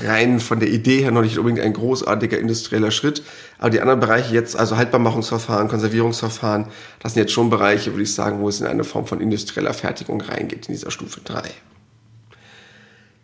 rein 0.03 0.39
von 0.39 0.59
der 0.59 0.69
Idee 0.69 1.01
her 1.01 1.11
noch 1.11 1.21
nicht 1.21 1.37
unbedingt 1.37 1.63
ein 1.63 1.73
großartiger 1.73 2.37
industrieller 2.37 2.91
Schritt. 2.91 3.23
Aber 3.59 3.69
die 3.69 3.81
anderen 3.81 3.99
Bereiche 3.99 4.33
jetzt, 4.33 4.55
also 4.55 4.77
Haltbarmachungsverfahren, 4.77 5.67
Konservierungsverfahren, 5.67 6.67
das 6.99 7.13
sind 7.13 7.23
jetzt 7.23 7.33
schon 7.33 7.49
Bereiche, 7.49 7.91
würde 7.91 8.03
ich 8.03 8.13
sagen, 8.13 8.39
wo 8.39 8.49
es 8.49 8.61
in 8.61 8.67
eine 8.67 8.83
Form 8.83 9.07
von 9.07 9.21
industrieller 9.21 9.73
Fertigung 9.73 10.21
reingeht 10.21 10.67
in 10.67 10.73
dieser 10.73 10.91
Stufe 10.91 11.21
3. 11.23 11.41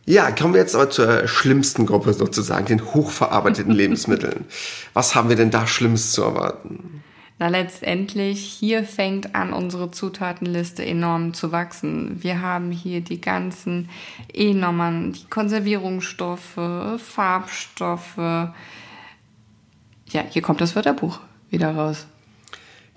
Ja, 0.06 0.32
kommen 0.32 0.54
wir 0.54 0.62
jetzt 0.62 0.76
aber 0.76 0.90
zur 0.90 1.28
schlimmsten 1.28 1.86
Gruppe 1.86 2.14
sozusagen, 2.14 2.66
den 2.66 2.94
hochverarbeiteten 2.94 3.72
Lebensmitteln. 3.74 4.46
Was 4.94 5.16
haben 5.16 5.30
wir 5.30 5.36
denn 5.36 5.52
da 5.52 5.66
Schlimmes 5.68 6.12
zu 6.12 6.24
erwarten? 6.24 7.03
Na, 7.44 7.50
letztendlich, 7.50 8.42
hier 8.42 8.86
fängt 8.86 9.36
an, 9.36 9.52
unsere 9.52 9.92
Zutatenliste 9.92 10.86
enorm 10.86 11.34
zu 11.34 11.52
wachsen. 11.52 12.24
Wir 12.24 12.40
haben 12.40 12.72
hier 12.72 13.02
die 13.02 13.20
ganzen 13.20 13.90
E-Nummern, 14.34 15.12
die 15.12 15.26
Konservierungsstoffe, 15.30 16.58
Farbstoffe. 17.00 18.16
Ja, 18.16 18.54
hier 20.30 20.42
kommt 20.42 20.62
das 20.62 20.74
Wörterbuch 20.78 21.20
wieder 21.50 21.76
raus. 21.76 22.08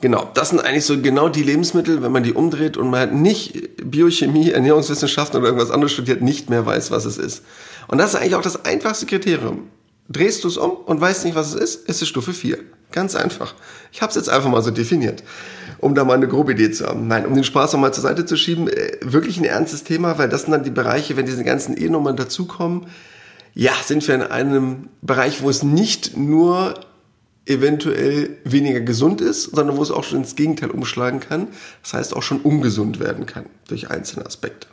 Genau, 0.00 0.30
das 0.34 0.50
sind 0.50 0.60
eigentlich 0.60 0.84
so 0.84 1.02
genau 1.02 1.28
die 1.28 1.42
Lebensmittel, 1.42 2.00
wenn 2.04 2.12
man 2.12 2.22
die 2.22 2.32
umdreht 2.32 2.76
und 2.76 2.88
man 2.88 3.20
nicht 3.20 3.68
Biochemie, 3.82 4.52
Ernährungswissenschaften 4.52 5.40
oder 5.40 5.48
irgendwas 5.48 5.72
anderes 5.72 5.92
studiert, 5.92 6.22
nicht 6.22 6.50
mehr 6.50 6.64
weiß, 6.64 6.92
was 6.92 7.04
es 7.04 7.18
ist. 7.18 7.42
Und 7.88 7.98
das 7.98 8.14
ist 8.14 8.20
eigentlich 8.20 8.36
auch 8.36 8.42
das 8.42 8.64
einfachste 8.64 9.06
Kriterium. 9.06 9.70
Drehst 10.08 10.44
du 10.44 10.48
es 10.48 10.56
um 10.56 10.70
und 10.70 11.00
weißt 11.00 11.24
nicht, 11.24 11.34
was 11.34 11.52
es 11.52 11.60
ist, 11.60 11.88
ist 11.88 12.00
es 12.00 12.06
Stufe 12.06 12.32
4. 12.32 12.58
Ganz 12.92 13.14
einfach. 13.14 13.54
Ich 13.92 14.00
habe 14.02 14.10
es 14.10 14.16
jetzt 14.16 14.28
einfach 14.28 14.48
mal 14.48 14.62
so 14.62 14.70
definiert, 14.70 15.22
um 15.78 15.94
da 15.94 16.04
mal 16.04 16.14
eine 16.14 16.28
grobe 16.28 16.52
Idee 16.52 16.70
zu 16.70 16.86
haben. 16.86 17.08
Nein, 17.08 17.26
um 17.26 17.34
den 17.34 17.44
Spaß 17.44 17.72
noch 17.72 17.80
mal 17.80 17.92
zur 17.92 18.02
Seite 18.02 18.24
zu 18.24 18.36
schieben, 18.36 18.68
äh, 18.68 18.98
wirklich 19.02 19.38
ein 19.38 19.44
ernstes 19.44 19.84
Thema, 19.84 20.18
weil 20.18 20.28
das 20.28 20.42
sind 20.42 20.52
dann 20.52 20.64
die 20.64 20.70
Bereiche, 20.70 21.16
wenn 21.16 21.26
diese 21.26 21.44
ganzen 21.44 21.76
E-Nummern 21.76 22.16
dazukommen, 22.16 22.86
ja, 23.54 23.72
sind 23.84 24.06
wir 24.06 24.14
in 24.14 24.22
einem 24.22 24.88
Bereich, 25.02 25.42
wo 25.42 25.50
es 25.50 25.62
nicht 25.62 26.16
nur 26.16 26.74
eventuell 27.46 28.36
weniger 28.44 28.80
gesund 28.80 29.20
ist, 29.20 29.54
sondern 29.54 29.76
wo 29.76 29.82
es 29.82 29.90
auch 29.90 30.04
schon 30.04 30.18
ins 30.18 30.36
Gegenteil 30.36 30.70
umschlagen 30.70 31.20
kann. 31.20 31.48
Das 31.82 31.94
heißt 31.94 32.16
auch 32.16 32.22
schon 32.22 32.40
ungesund 32.40 33.00
werden 33.00 33.24
kann 33.24 33.46
durch 33.68 33.90
einzelne 33.90 34.26
Aspekte. 34.26 34.66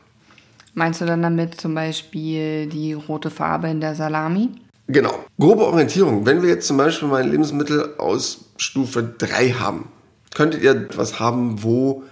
Meinst 0.74 1.02
du 1.02 1.06
dann 1.06 1.22
damit 1.22 1.62
zum 1.62 1.76
Beispiel 1.76 2.68
die 2.68 2.94
rote 2.94 3.30
Farbe 3.30 3.70
in 3.70 3.80
der 3.80 3.96
Salami? 3.96 4.50
Genau. 4.88 5.26
Grobe 5.40 5.66
Orientierung. 5.66 6.26
Wenn 6.26 6.42
wir 6.42 6.50
jetzt 6.50 6.68
zum 6.68 6.78
Beispiel 6.78 7.08
mal 7.08 7.22
ein 7.22 7.32
Lebensmittel 7.32 7.96
aus 7.98 8.46
Stufe 8.58 9.04
3 9.04 9.52
haben, 9.52 9.88
könntet 10.34 10.62
ihr 10.62 10.72
etwas 10.72 11.20
haben, 11.20 11.64
wo 11.64 12.04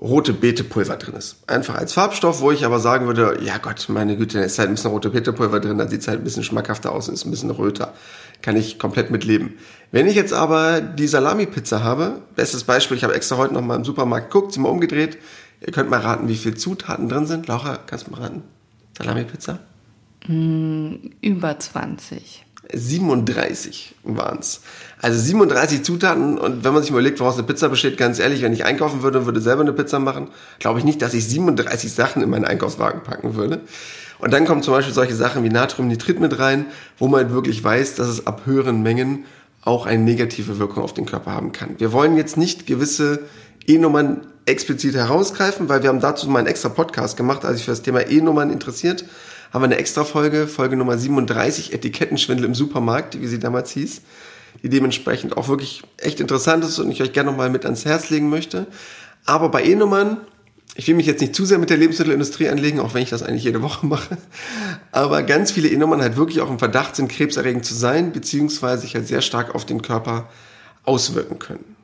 rote 0.00 0.32
Beetepulver 0.32 0.96
drin 0.96 1.14
ist. 1.14 1.36
Einfach 1.48 1.74
als 1.74 1.92
Farbstoff, 1.92 2.40
wo 2.40 2.52
ich 2.52 2.64
aber 2.64 2.78
sagen 2.78 3.06
würde, 3.06 3.40
ja 3.42 3.58
Gott, 3.58 3.86
meine 3.88 4.16
Güte, 4.16 4.38
da 4.38 4.44
ist 4.44 4.58
halt 4.58 4.68
ein 4.68 4.76
bisschen 4.76 4.92
rote 4.92 5.10
Beetepulver 5.10 5.58
drin, 5.58 5.78
dann 5.78 5.88
sieht 5.88 6.02
es 6.02 6.08
halt 6.08 6.20
ein 6.20 6.24
bisschen 6.24 6.44
schmackhafter 6.44 6.92
aus 6.92 7.08
und 7.08 7.14
ist 7.14 7.24
ein 7.24 7.32
bisschen 7.32 7.50
röter. 7.50 7.92
Kann 8.40 8.56
ich 8.56 8.78
komplett 8.78 9.10
mitleben. 9.10 9.58
Wenn 9.90 10.06
ich 10.06 10.14
jetzt 10.14 10.32
aber 10.32 10.80
die 10.80 11.08
Salami-Pizza 11.08 11.82
habe, 11.82 12.22
bestes 12.36 12.62
Beispiel, 12.62 12.96
ich 12.96 13.02
habe 13.02 13.14
extra 13.14 13.36
heute 13.36 13.54
noch 13.54 13.62
mal 13.62 13.74
im 13.74 13.84
Supermarkt 13.84 14.30
geguckt, 14.30 14.52
sie 14.52 14.60
mal 14.60 14.68
umgedreht, 14.68 15.18
ihr 15.66 15.72
könnt 15.72 15.90
mal 15.90 16.00
raten, 16.00 16.28
wie 16.28 16.36
viele 16.36 16.54
Zutaten 16.54 17.08
drin 17.08 17.26
sind. 17.26 17.48
Laura, 17.48 17.78
kannst 17.84 18.06
du 18.06 18.12
mal 18.12 18.20
raten? 18.20 18.42
Salami-Pizza? 18.96 19.58
Mm, 20.26 20.94
über 21.20 21.58
20. 21.58 22.44
37 22.72 23.94
waren 24.04 24.38
es. 24.40 24.60
Also 25.00 25.18
37 25.18 25.82
Zutaten 25.82 26.38
und 26.38 26.64
wenn 26.64 26.72
man 26.72 26.82
sich 26.82 26.90
überlegt, 26.90 27.20
woraus 27.20 27.34
eine 27.34 27.46
Pizza 27.46 27.68
besteht, 27.68 27.96
ganz 27.96 28.18
ehrlich, 28.18 28.42
wenn 28.42 28.52
ich 28.52 28.64
einkaufen 28.64 29.02
würde 29.02 29.20
und 29.20 29.26
würde 29.26 29.40
selber 29.40 29.62
eine 29.62 29.72
Pizza 29.72 29.98
machen, 29.98 30.28
glaube 30.58 30.78
ich 30.78 30.84
nicht, 30.84 31.00
dass 31.00 31.14
ich 31.14 31.26
37 31.26 31.92
Sachen 31.92 32.22
in 32.22 32.30
meinen 32.30 32.44
Einkaufswagen 32.44 33.02
packen 33.02 33.36
würde. 33.36 33.60
Und 34.18 34.32
dann 34.32 34.44
kommen 34.44 34.62
zum 34.62 34.74
Beispiel 34.74 34.92
solche 34.92 35.14
Sachen 35.14 35.44
wie 35.44 35.48
Natriumnitrit 35.48 36.20
mit 36.20 36.38
rein, 36.38 36.66
wo 36.98 37.06
man 37.06 37.24
halt 37.24 37.32
wirklich 37.32 37.62
weiß, 37.62 37.94
dass 37.94 38.08
es 38.08 38.26
ab 38.26 38.42
höheren 38.44 38.82
Mengen 38.82 39.24
auch 39.62 39.86
eine 39.86 40.02
negative 40.02 40.58
Wirkung 40.58 40.82
auf 40.82 40.94
den 40.94 41.06
Körper 41.06 41.32
haben 41.32 41.52
kann. 41.52 41.78
Wir 41.78 41.92
wollen 41.92 42.16
jetzt 42.16 42.36
nicht 42.36 42.66
gewisse 42.66 43.20
E-Nummern 43.66 44.26
explizit 44.46 44.94
herausgreifen, 44.94 45.68
weil 45.68 45.82
wir 45.82 45.90
haben 45.90 46.00
dazu 46.00 46.28
mal 46.28 46.40
einen 46.40 46.48
extra 46.48 46.70
Podcast 46.70 47.16
gemacht, 47.16 47.44
als 47.44 47.58
ich 47.58 47.64
für 47.64 47.70
das 47.70 47.82
Thema 47.82 48.00
E-Nummern 48.08 48.50
interessiert 48.50 49.04
haben 49.52 49.62
wir 49.62 49.66
eine 49.66 49.78
extra 49.78 50.04
Folge, 50.04 50.46
Folge 50.46 50.76
Nummer 50.76 50.98
37, 50.98 51.72
Etikettenschwindel 51.72 52.44
im 52.44 52.54
Supermarkt, 52.54 53.20
wie 53.20 53.26
sie 53.26 53.38
damals 53.38 53.70
hieß, 53.72 54.02
die 54.62 54.68
dementsprechend 54.68 55.36
auch 55.36 55.48
wirklich 55.48 55.82
echt 55.96 56.20
interessant 56.20 56.64
ist 56.64 56.78
und 56.78 56.90
ich 56.90 57.02
euch 57.02 57.12
gerne 57.12 57.30
nochmal 57.30 57.50
mit 57.50 57.64
ans 57.64 57.84
Herz 57.84 58.10
legen 58.10 58.28
möchte. 58.28 58.66
Aber 59.24 59.50
bei 59.50 59.64
E-Nummern, 59.64 60.18
ich 60.74 60.86
will 60.86 60.94
mich 60.94 61.06
jetzt 61.06 61.20
nicht 61.20 61.34
zu 61.34 61.44
sehr 61.44 61.58
mit 61.58 61.70
der 61.70 61.76
Lebensmittelindustrie 61.76 62.48
anlegen, 62.48 62.80
auch 62.80 62.94
wenn 62.94 63.02
ich 63.02 63.10
das 63.10 63.22
eigentlich 63.22 63.44
jede 63.44 63.62
Woche 63.62 63.86
mache, 63.86 64.18
aber 64.92 65.22
ganz 65.22 65.50
viele 65.50 65.68
E-Nummern 65.68 66.02
halt 66.02 66.16
wirklich 66.16 66.40
auch 66.40 66.50
im 66.50 66.58
Verdacht 66.58 66.96
sind, 66.96 67.08
krebserregend 67.08 67.64
zu 67.64 67.74
sein, 67.74 68.12
beziehungsweise 68.12 68.82
sich 68.82 68.94
halt 68.94 69.08
sehr 69.08 69.22
stark 69.22 69.54
auf 69.54 69.64
den 69.64 69.82
Körper 69.82 70.28
auswirken 70.84 71.38
können. 71.38 71.76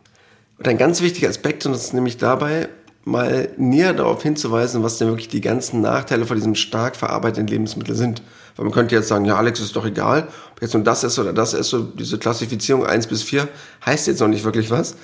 Und 0.59 0.69
ein 0.69 0.79
ganz 0.79 1.01
wichtiger 1.01 1.29
Aspekt, 1.29 1.67
und 1.67 1.73
das 1.73 1.85
ist 1.85 1.95
nämlich 1.95 2.17
dabei, 2.17 2.69
mal 3.05 3.51
näher 3.57 3.93
darauf 3.93 4.23
hinzuweisen, 4.23 4.83
was 4.83 4.99
denn 4.99 5.09
wirklich 5.09 5.29
die 5.29 5.41
ganzen 5.41 5.81
Nachteile 5.81 6.27
von 6.27 6.37
diesem 6.37 6.55
stark 6.55 6.97
verarbeiteten 6.97 7.47
Lebensmittel 7.47 7.95
sind. 7.95 8.23
Weil 8.57 8.65
man 8.65 8.75
könnte 8.75 8.95
jetzt 8.95 9.09
sagen, 9.09 9.25
ja 9.25 9.37
Alex, 9.37 9.61
ist 9.61 9.77
doch 9.77 9.85
egal, 9.85 10.29
ob 10.53 10.63
jetzt 10.63 10.75
nur 10.75 10.85
das 10.85 11.05
ist 11.05 11.19
oder 11.19 11.33
das 11.33 11.55
ist, 11.55 11.69
so 11.69 11.83
diese 11.83 12.19
Klassifizierung 12.19 12.87
1 12.87 13.07
bis 13.09 13.23
4 13.23 13.49
heißt 13.85 14.07
jetzt 14.07 14.21
noch 14.21 14.29
nicht 14.29 14.45
wirklich 14.45 14.71
was. 14.71 14.97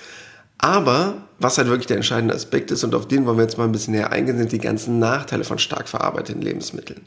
Aber 0.58 1.22
was 1.38 1.56
halt 1.56 1.68
wirklich 1.68 1.86
der 1.86 1.96
entscheidende 1.96 2.34
Aspekt 2.34 2.70
ist 2.70 2.84
und 2.84 2.94
auf 2.94 3.08
den 3.08 3.26
wollen 3.26 3.38
wir 3.38 3.44
jetzt 3.44 3.56
mal 3.56 3.64
ein 3.64 3.72
bisschen 3.72 3.94
näher 3.94 4.12
eingehen, 4.12 4.36
sind 4.36 4.52
die 4.52 4.58
ganzen 4.58 4.98
Nachteile 4.98 5.44
von 5.44 5.58
stark 5.58 5.88
verarbeiteten 5.88 6.42
Lebensmitteln. 6.42 7.00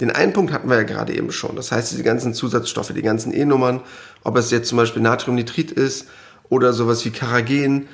Den 0.00 0.10
einen 0.10 0.32
Punkt 0.32 0.52
hatten 0.52 0.68
wir 0.68 0.76
ja 0.76 0.82
gerade 0.82 1.14
eben 1.14 1.30
schon. 1.30 1.54
Das 1.54 1.70
heißt, 1.70 1.92
diese 1.92 2.02
ganzen 2.02 2.34
Zusatzstoffe, 2.34 2.92
die 2.92 3.02
ganzen 3.02 3.32
E-Nummern, 3.32 3.80
ob 4.24 4.36
es 4.36 4.50
jetzt 4.50 4.68
zum 4.68 4.76
Beispiel 4.76 5.02
Natriumnitrit 5.02 5.70
ist 5.70 6.08
oder 6.48 6.72
sowas 6.72 7.04
wie 7.04 7.10
Karagen, 7.10 7.88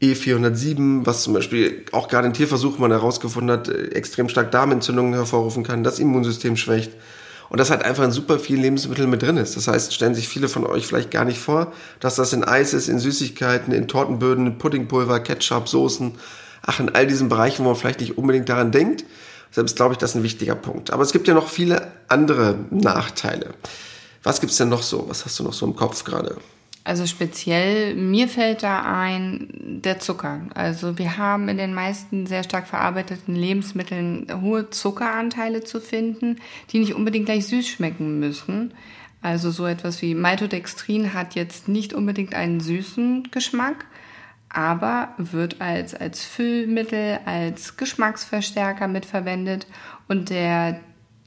E407, 0.00 1.04
was 1.04 1.22
zum 1.22 1.34
Beispiel 1.34 1.84
auch 1.92 2.08
gerade 2.08 2.26
in 2.26 2.32
Tierversuchen 2.32 2.80
man 2.80 2.90
herausgefunden 2.90 3.50
hat, 3.50 3.68
äh, 3.68 3.88
extrem 3.88 4.28
stark 4.28 4.50
Darmentzündungen 4.50 5.14
hervorrufen 5.14 5.62
kann, 5.62 5.84
das 5.84 5.98
Immunsystem 5.98 6.56
schwächt. 6.56 6.92
Und 7.50 7.58
das 7.58 7.70
halt 7.70 7.84
einfach 7.84 8.04
in 8.04 8.12
super 8.12 8.38
vielen 8.38 8.62
Lebensmitteln 8.62 9.10
mit 9.10 9.22
drin 9.22 9.36
ist. 9.36 9.56
Das 9.56 9.66
heißt, 9.66 9.92
stellen 9.92 10.14
sich 10.14 10.28
viele 10.28 10.48
von 10.48 10.64
euch 10.64 10.86
vielleicht 10.86 11.10
gar 11.10 11.24
nicht 11.24 11.40
vor, 11.40 11.72
dass 11.98 12.14
das 12.14 12.32
in 12.32 12.44
Eis 12.44 12.72
ist, 12.72 12.88
in 12.88 13.00
Süßigkeiten, 13.00 13.74
in 13.74 13.88
Tortenböden, 13.88 14.46
in 14.46 14.58
Puddingpulver, 14.58 15.18
Ketchup, 15.18 15.68
Soßen, 15.68 16.12
ach, 16.62 16.78
in 16.78 16.94
all 16.94 17.08
diesen 17.08 17.28
Bereichen, 17.28 17.64
wo 17.64 17.70
man 17.70 17.76
vielleicht 17.76 18.00
nicht 18.00 18.16
unbedingt 18.16 18.48
daran 18.48 18.70
denkt. 18.70 19.04
Selbst 19.50 19.74
glaube 19.74 19.94
ich, 19.94 19.98
das 19.98 20.10
ist 20.10 20.16
ein 20.16 20.22
wichtiger 20.22 20.54
Punkt. 20.54 20.92
Aber 20.92 21.02
es 21.02 21.10
gibt 21.10 21.26
ja 21.26 21.34
noch 21.34 21.48
viele 21.48 21.90
andere 22.06 22.54
Nachteile. 22.70 23.54
Was 24.22 24.40
gibt's 24.40 24.56
denn 24.56 24.68
noch 24.68 24.82
so? 24.82 25.08
Was 25.08 25.24
hast 25.24 25.38
du 25.40 25.42
noch 25.42 25.52
so 25.52 25.66
im 25.66 25.74
Kopf 25.74 26.04
gerade? 26.04 26.36
Also 26.82 27.06
speziell, 27.06 27.94
mir 27.94 28.26
fällt 28.26 28.62
da 28.62 28.82
ein 28.82 29.48
der 29.82 29.98
Zucker. 29.98 30.40
Also 30.54 30.98
wir 30.98 31.18
haben 31.18 31.48
in 31.48 31.58
den 31.58 31.74
meisten 31.74 32.26
sehr 32.26 32.42
stark 32.42 32.66
verarbeiteten 32.66 33.36
Lebensmitteln 33.36 34.26
hohe 34.40 34.70
Zuckeranteile 34.70 35.62
zu 35.62 35.80
finden, 35.80 36.36
die 36.70 36.78
nicht 36.78 36.94
unbedingt 36.94 37.26
gleich 37.26 37.46
süß 37.46 37.68
schmecken 37.68 38.18
müssen. 38.18 38.72
Also 39.20 39.50
so 39.50 39.66
etwas 39.66 40.00
wie 40.00 40.14
Maltodextrin 40.14 41.12
hat 41.12 41.34
jetzt 41.34 41.68
nicht 41.68 41.92
unbedingt 41.92 42.34
einen 42.34 42.60
süßen 42.60 43.30
Geschmack, 43.30 43.84
aber 44.48 45.14
wird 45.18 45.60
als, 45.60 45.94
als 45.94 46.24
Füllmittel, 46.24 47.20
als 47.26 47.76
Geschmacksverstärker 47.76 48.88
mitverwendet 48.88 49.66
und 50.08 50.30
der 50.30 50.80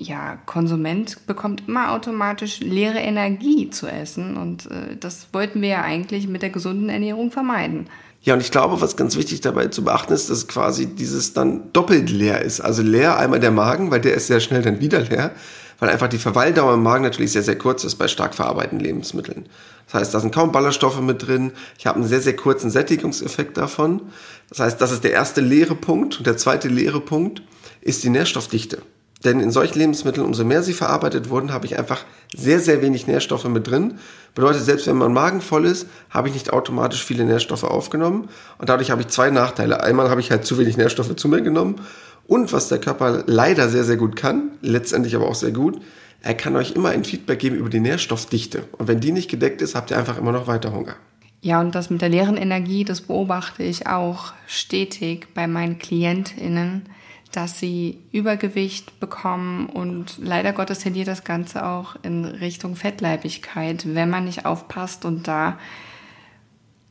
ja, 0.07 0.37
Konsument 0.45 1.25
bekommt 1.27 1.63
immer 1.67 1.91
automatisch 1.91 2.59
leere 2.59 2.99
Energie 2.99 3.69
zu 3.69 3.87
essen 3.87 4.37
und 4.37 4.69
äh, 4.69 4.95
das 4.99 5.27
wollten 5.33 5.61
wir 5.61 5.69
ja 5.69 5.81
eigentlich 5.81 6.27
mit 6.27 6.41
der 6.41 6.49
gesunden 6.49 6.89
Ernährung 6.89 7.31
vermeiden. 7.31 7.87
Ja, 8.21 8.35
und 8.35 8.39
ich 8.39 8.51
glaube, 8.51 8.79
was 8.79 8.95
ganz 8.95 9.17
wichtig 9.17 9.41
dabei 9.41 9.67
zu 9.67 9.83
beachten 9.83 10.13
ist, 10.13 10.29
dass 10.29 10.47
quasi 10.47 10.85
dieses 10.85 11.33
dann 11.33 11.73
doppelt 11.73 12.09
leer 12.09 12.41
ist. 12.41 12.61
Also 12.61 12.81
leer 12.81 13.17
einmal 13.17 13.41
der 13.41 13.51
Magen, 13.51 13.91
weil 13.91 13.99
der 13.99 14.13
ist 14.13 14.27
sehr 14.27 14.39
schnell 14.39 14.61
dann 14.61 14.79
wieder 14.79 15.01
leer, 15.01 15.31
weil 15.79 15.89
einfach 15.89 16.07
die 16.07 16.17
Verweildauer 16.17 16.75
im 16.75 16.83
Magen 16.83 17.03
natürlich 17.03 17.33
sehr, 17.33 17.43
sehr 17.43 17.57
kurz 17.57 17.83
ist 17.83 17.95
bei 17.95 18.07
stark 18.07 18.33
verarbeiteten 18.33 18.79
Lebensmitteln. 18.79 19.45
Das 19.87 19.95
heißt, 19.95 20.13
da 20.13 20.21
sind 20.21 20.33
kaum 20.33 20.53
Ballaststoffe 20.53 21.01
mit 21.01 21.27
drin. 21.27 21.51
Ich 21.77 21.85
habe 21.85 21.99
einen 21.99 22.07
sehr, 22.07 22.21
sehr 22.21 22.37
kurzen 22.37 22.71
Sättigungseffekt 22.71 23.57
davon. 23.57 24.01
Das 24.47 24.59
heißt, 24.59 24.79
das 24.79 24.93
ist 24.93 25.03
der 25.03 25.11
erste 25.11 25.41
leere 25.41 25.75
Punkt. 25.75 26.17
Und 26.17 26.25
der 26.25 26.37
zweite 26.37 26.69
leere 26.69 27.01
Punkt 27.01 27.41
ist 27.81 28.05
die 28.05 28.09
Nährstoffdichte. 28.09 28.81
Denn 29.23 29.39
in 29.39 29.51
solchen 29.51 29.79
Lebensmitteln, 29.79 30.25
umso 30.25 30.43
mehr 30.43 30.63
sie 30.63 30.73
verarbeitet 30.73 31.29
wurden, 31.29 31.53
habe 31.53 31.65
ich 31.65 31.77
einfach 31.79 32.03
sehr, 32.35 32.59
sehr 32.59 32.81
wenig 32.81 33.07
Nährstoffe 33.07 33.45
mit 33.45 33.67
drin. 33.67 33.95
Bedeutet, 34.35 34.63
selbst 34.63 34.87
wenn 34.87 34.97
mein 34.97 35.13
Magen 35.13 35.41
voll 35.41 35.65
ist, 35.65 35.87
habe 36.09 36.27
ich 36.27 36.33
nicht 36.33 36.51
automatisch 36.51 37.03
viele 37.03 37.23
Nährstoffe 37.23 37.63
aufgenommen. 37.63 38.27
Und 38.57 38.69
dadurch 38.69 38.91
habe 38.91 39.01
ich 39.01 39.07
zwei 39.07 39.29
Nachteile. 39.29 39.81
Einmal 39.81 40.09
habe 40.09 40.19
ich 40.19 40.31
halt 40.31 40.45
zu 40.45 40.57
wenig 40.57 40.75
Nährstoffe 40.75 41.15
zu 41.15 41.27
mir 41.29 41.41
genommen. 41.41 41.75
Und 42.27 42.51
was 42.51 42.67
der 42.67 42.79
Körper 42.79 43.23
leider 43.25 43.69
sehr, 43.69 43.83
sehr 43.83 43.97
gut 43.97 44.15
kann, 44.15 44.51
letztendlich 44.61 45.15
aber 45.15 45.27
auch 45.27 45.35
sehr 45.35 45.51
gut, 45.51 45.81
er 46.21 46.33
kann 46.33 46.55
euch 46.55 46.71
immer 46.71 46.89
ein 46.89 47.03
Feedback 47.03 47.39
geben 47.39 47.57
über 47.57 47.69
die 47.69 47.81
Nährstoffdichte. 47.81 48.63
Und 48.77 48.87
wenn 48.87 48.99
die 48.99 49.11
nicht 49.11 49.29
gedeckt 49.29 49.61
ist, 49.61 49.75
habt 49.75 49.91
ihr 49.91 49.97
einfach 49.97 50.17
immer 50.17 50.31
noch 50.31 50.47
weiter 50.47 50.73
Hunger. 50.73 50.95
Ja, 51.41 51.59
und 51.59 51.75
das 51.75 51.89
mit 51.89 52.01
der 52.01 52.07
leeren 52.07 52.37
Energie, 52.37 52.85
das 52.85 53.01
beobachte 53.01 53.63
ich 53.63 53.87
auch 53.87 54.31
stetig 54.47 55.27
bei 55.33 55.47
meinen 55.47 55.77
KlientInnen 55.77 56.83
dass 57.35 57.59
sie 57.59 57.99
Übergewicht 58.11 58.99
bekommen 58.99 59.67
und 59.67 60.17
leider 60.19 60.53
Gottes 60.53 60.79
tendiert 60.79 61.07
das 61.07 61.23
Ganze 61.23 61.65
auch 61.65 61.95
in 62.03 62.25
Richtung 62.25 62.75
Fettleibigkeit, 62.75 63.95
wenn 63.95 64.09
man 64.09 64.25
nicht 64.25 64.45
aufpasst 64.45 65.03
und 65.03 65.27
da 65.27 65.57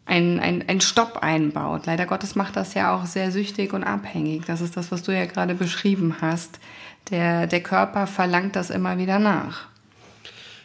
ein, 0.04 0.40
ein, 0.40 0.64
ein 0.68 0.80
Stopp 0.80 1.18
einbaut. 1.18 1.86
Leider 1.86 2.06
Gottes 2.06 2.34
macht 2.34 2.56
das 2.56 2.74
ja 2.74 2.94
auch 2.94 3.06
sehr 3.06 3.30
süchtig 3.30 3.72
und 3.72 3.84
abhängig. 3.84 4.44
Das 4.46 4.60
ist 4.60 4.76
das, 4.76 4.90
was 4.90 5.02
du 5.02 5.12
ja 5.12 5.26
gerade 5.26 5.54
beschrieben 5.54 6.16
hast. 6.20 6.58
Der, 7.10 7.46
der 7.46 7.62
Körper 7.62 8.06
verlangt 8.06 8.56
das 8.56 8.70
immer 8.70 8.98
wieder 8.98 9.18
nach. 9.18 9.68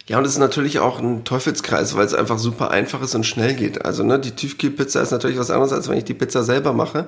Ja, 0.08 0.18
und 0.18 0.26
es 0.26 0.32
ist 0.32 0.40
natürlich 0.40 0.80
auch 0.80 1.00
ein 1.00 1.26
Teufelskreis, 1.26 1.96
weil 1.96 2.06
es 2.06 2.14
einfach 2.14 2.40
super 2.40 2.72
einfach 2.72 3.02
ist 3.02 3.14
und 3.14 3.26
schnell 3.26 3.54
geht. 3.56 3.86
Also 3.86 4.04
ne, 4.04 4.20
die 4.20 4.32
Tiefkühlpizza 4.32 5.02
ist 5.02 5.12
natürlich 5.12 5.38
was 5.38 5.52
anderes, 5.52 5.74
als 5.74 5.90
wenn 5.90 5.98
ich 5.98 6.06
die 6.06 6.14
Pizza 6.14 6.44
selber 6.44 6.74
mache. 6.74 7.08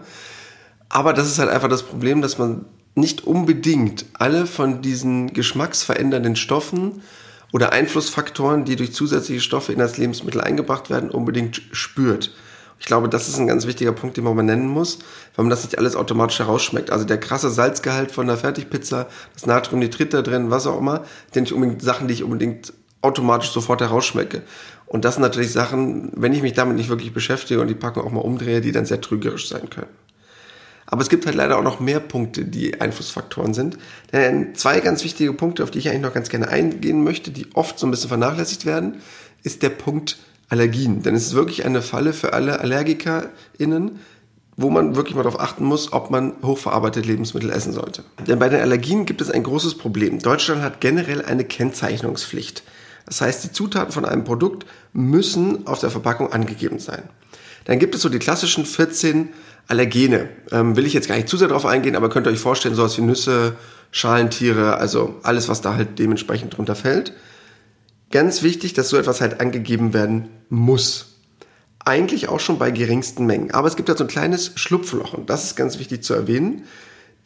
Aber 0.89 1.13
das 1.13 1.27
ist 1.27 1.39
halt 1.39 1.49
einfach 1.49 1.69
das 1.69 1.83
Problem, 1.83 2.21
dass 2.21 2.37
man 2.37 2.65
nicht 2.95 3.25
unbedingt 3.25 4.05
alle 4.13 4.45
von 4.45 4.81
diesen 4.81 5.33
geschmacksverändernden 5.33 6.35
Stoffen 6.35 7.01
oder 7.53 7.71
Einflussfaktoren, 7.71 8.65
die 8.65 8.75
durch 8.75 8.93
zusätzliche 8.93 9.41
Stoffe 9.41 9.71
in 9.71 9.79
das 9.79 9.97
Lebensmittel 9.97 10.41
eingebracht 10.41 10.89
werden, 10.89 11.09
unbedingt 11.09 11.61
spürt. 11.71 12.31
Ich 12.79 12.85
glaube, 12.85 13.09
das 13.09 13.27
ist 13.27 13.37
ein 13.37 13.47
ganz 13.47 13.67
wichtiger 13.67 13.91
Punkt, 13.91 14.17
den 14.17 14.23
man 14.23 14.35
mal 14.35 14.43
nennen 14.43 14.67
muss, 14.67 14.99
weil 15.35 15.43
man 15.43 15.49
das 15.49 15.63
nicht 15.63 15.77
alles 15.77 15.95
automatisch 15.95 16.39
herausschmeckt. 16.39 16.91
Also 16.91 17.05
der 17.05 17.19
krasse 17.19 17.49
Salzgehalt 17.49 18.11
von 18.11 18.27
der 18.27 18.37
Fertigpizza, 18.37 19.07
das 19.33 19.45
Natriumnitrit 19.45 20.13
da 20.13 20.21
drin, 20.21 20.49
was 20.49 20.65
auch 20.65 20.79
immer, 20.79 21.03
sind 21.33 21.43
nicht 21.43 21.53
unbedingt 21.53 21.81
Sachen, 21.81 22.07
die 22.07 22.13
ich 22.13 22.23
unbedingt 22.23 22.73
automatisch 23.01 23.51
sofort 23.51 23.81
herausschmecke. 23.81 24.43
Und 24.85 25.05
das 25.05 25.15
sind 25.15 25.21
natürlich 25.21 25.51
Sachen, 25.51 26.11
wenn 26.15 26.33
ich 26.33 26.41
mich 26.41 26.53
damit 26.53 26.77
nicht 26.77 26.89
wirklich 26.89 27.13
beschäftige 27.13 27.61
und 27.61 27.67
die 27.67 27.75
Packung 27.75 28.03
auch 28.03 28.11
mal 28.11 28.21
umdrehe, 28.21 28.61
die 28.61 28.71
dann 28.71 28.85
sehr 28.85 29.01
trügerisch 29.01 29.49
sein 29.49 29.69
können. 29.69 29.87
Aber 30.91 31.03
es 31.03 31.09
gibt 31.09 31.27
halt 31.27 31.35
leider 31.35 31.59
auch 31.59 31.63
noch 31.63 31.79
mehr 31.79 31.99
Punkte, 31.99 32.45
die 32.45 32.81
Einflussfaktoren 32.81 33.53
sind. 33.53 33.77
Denn 34.11 34.55
zwei 34.55 34.79
ganz 34.79 35.03
wichtige 35.03 35.33
Punkte, 35.33 35.63
auf 35.63 35.69
die 35.69 35.77
ich 35.77 35.89
eigentlich 35.89 36.01
noch 36.01 36.13
ganz 36.13 36.29
gerne 36.29 36.47
eingehen 36.47 37.03
möchte, 37.03 37.29
die 37.29 37.47
oft 37.53 37.77
so 37.77 37.85
ein 37.85 37.91
bisschen 37.91 38.09
vernachlässigt 38.09 38.65
werden, 38.65 38.95
ist 39.43 39.61
der 39.61 39.69
Punkt 39.69 40.17
Allergien. 40.49 41.03
Denn 41.03 41.13
es 41.13 41.27
ist 41.27 41.35
wirklich 41.35 41.63
eine 41.63 41.83
Falle 41.83 42.11
für 42.11 42.33
alle 42.33 42.59
AllergikerInnen, 42.59 43.99
wo 44.57 44.71
man 44.71 44.95
wirklich 44.95 45.15
mal 45.15 45.23
darauf 45.23 45.39
achten 45.39 45.63
muss, 45.63 45.93
ob 45.93 46.09
man 46.09 46.33
hochverarbeitete 46.41 47.07
Lebensmittel 47.07 47.51
essen 47.51 47.71
sollte. 47.71 48.03
Denn 48.27 48.39
bei 48.39 48.49
den 48.49 48.59
Allergien 48.59 49.05
gibt 49.05 49.21
es 49.21 49.29
ein 49.29 49.43
großes 49.43 49.77
Problem. 49.77 50.17
Deutschland 50.17 50.63
hat 50.63 50.81
generell 50.81 51.23
eine 51.23 51.45
Kennzeichnungspflicht. 51.45 52.63
Das 53.05 53.21
heißt, 53.21 53.43
die 53.43 53.51
Zutaten 53.51 53.91
von 53.91 54.05
einem 54.05 54.23
Produkt 54.23 54.65
müssen 54.91 55.67
auf 55.67 55.79
der 55.79 55.91
Verpackung 55.91 56.33
angegeben 56.33 56.79
sein. 56.79 57.03
Dann 57.69 57.77
gibt 57.77 57.93
es 57.93 58.01
so 58.01 58.09
die 58.09 58.17
klassischen 58.17 58.65
14 58.65 59.29
Allergene. 59.67 60.29
Ähm, 60.51 60.75
will 60.75 60.87
ich 60.87 60.93
jetzt 60.93 61.07
gar 61.07 61.17
nicht 61.17 61.29
zu 61.29 61.37
sehr 61.37 61.49
drauf 61.49 61.67
eingehen, 61.67 61.95
aber 61.95 62.09
könnt 62.09 62.25
ihr 62.25 62.31
euch 62.31 62.39
vorstellen, 62.39 62.73
sowas 62.73 62.97
wie 62.97 63.03
Nüsse, 63.03 63.57
Schalentiere, 63.91 64.77
also 64.77 65.19
alles, 65.21 65.49
was 65.49 65.61
da 65.61 65.75
halt 65.75 65.99
dementsprechend 65.99 66.57
drunter 66.57 66.73
fällt. 66.73 67.13
Ganz 68.09 68.41
wichtig, 68.41 68.73
dass 68.73 68.89
so 68.89 68.97
etwas 68.97 69.21
halt 69.21 69.39
angegeben 69.39 69.93
werden 69.93 70.29
muss. 70.49 71.19
Eigentlich 71.85 72.27
auch 72.27 72.39
schon 72.39 72.57
bei 72.57 72.71
geringsten 72.71 73.27
Mengen. 73.27 73.51
Aber 73.51 73.67
es 73.67 73.75
gibt 73.75 73.87
da 73.87 73.95
so 73.95 74.03
ein 74.03 74.09
kleines 74.09 74.53
Schlupfloch 74.55 75.13
und 75.13 75.29
das 75.29 75.43
ist 75.43 75.55
ganz 75.55 75.77
wichtig 75.77 76.03
zu 76.03 76.15
erwähnen. 76.15 76.63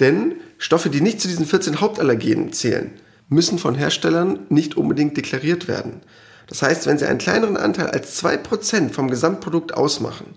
Denn 0.02 0.34
Stoffe, 0.58 0.90
die 0.90 1.00
nicht 1.00 1.22
zu 1.22 1.30
diesen 1.30 1.46
14 1.46 1.80
Hauptallergenen 1.80 2.52
zählen, 2.52 2.92
müssen 3.30 3.60
von 3.60 3.76
Herstellern 3.76 4.40
nicht 4.50 4.76
unbedingt 4.76 5.16
deklariert 5.16 5.70
werden. 5.70 6.02
Das 6.48 6.62
heißt, 6.62 6.88
wenn 6.88 6.98
sie 6.98 7.08
einen 7.08 7.20
kleineren 7.20 7.58
Anteil 7.58 7.88
als 7.88 8.24
2% 8.24 8.92
vom 8.92 9.10
Gesamtprodukt 9.10 9.74
ausmachen, 9.74 10.36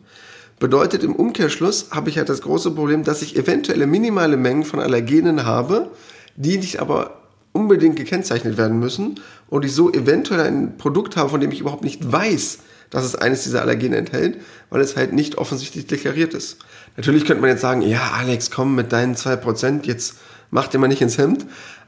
Bedeutet 0.59 1.05
im 1.05 1.15
Umkehrschluss 1.15 1.89
habe 1.91 2.09
ich 2.09 2.17
halt 2.17 2.31
das 2.31 2.41
große 2.41 2.71
Problem, 2.71 3.05
dass 3.05 3.21
ich 3.21 3.37
eventuelle 3.37 3.87
minimale 3.87 4.39
Mengen 4.39 4.65
von 4.65 4.81
Allergenen 4.81 5.45
habe, 5.45 5.91
die 6.37 6.57
nicht 6.57 6.81
aber 6.81 7.21
unbedingt 7.53 7.97
gekennzeichnet 7.97 8.57
werden 8.57 8.79
müssen 8.79 9.21
und 9.49 9.67
ich 9.67 9.75
so 9.75 9.93
eventuell 9.93 10.41
ein 10.41 10.79
Produkt 10.79 11.17
habe, 11.17 11.29
von 11.29 11.41
dem 11.41 11.53
ich 11.53 11.61
überhaupt 11.61 11.85
nicht 11.85 12.11
weiß, 12.11 12.59
dass 12.89 13.05
es 13.05 13.15
eines 13.15 13.45
dieser 13.45 13.61
Allergene 13.61 13.97
enthält, 13.97 14.39
weil 14.71 14.81
es 14.81 14.97
halt 14.97 15.13
nicht 15.13 15.37
offensichtlich 15.37 15.87
deklariert 15.87 16.33
ist. 16.33 16.59
Natürlich 16.97 17.27
könnte 17.27 17.43
man 17.43 17.51
jetzt 17.51 17.61
sagen, 17.61 17.83
ja 17.83 18.13
Alex, 18.15 18.51
komm 18.51 18.75
mit 18.75 18.93
deinen 18.93 19.15
2%, 19.15 19.85
jetzt 19.85 20.17
mach 20.51 20.69
dir 20.69 20.79
mal 20.79 20.89
nicht 20.89 21.03
ins 21.03 21.19
Hemd, 21.19 21.45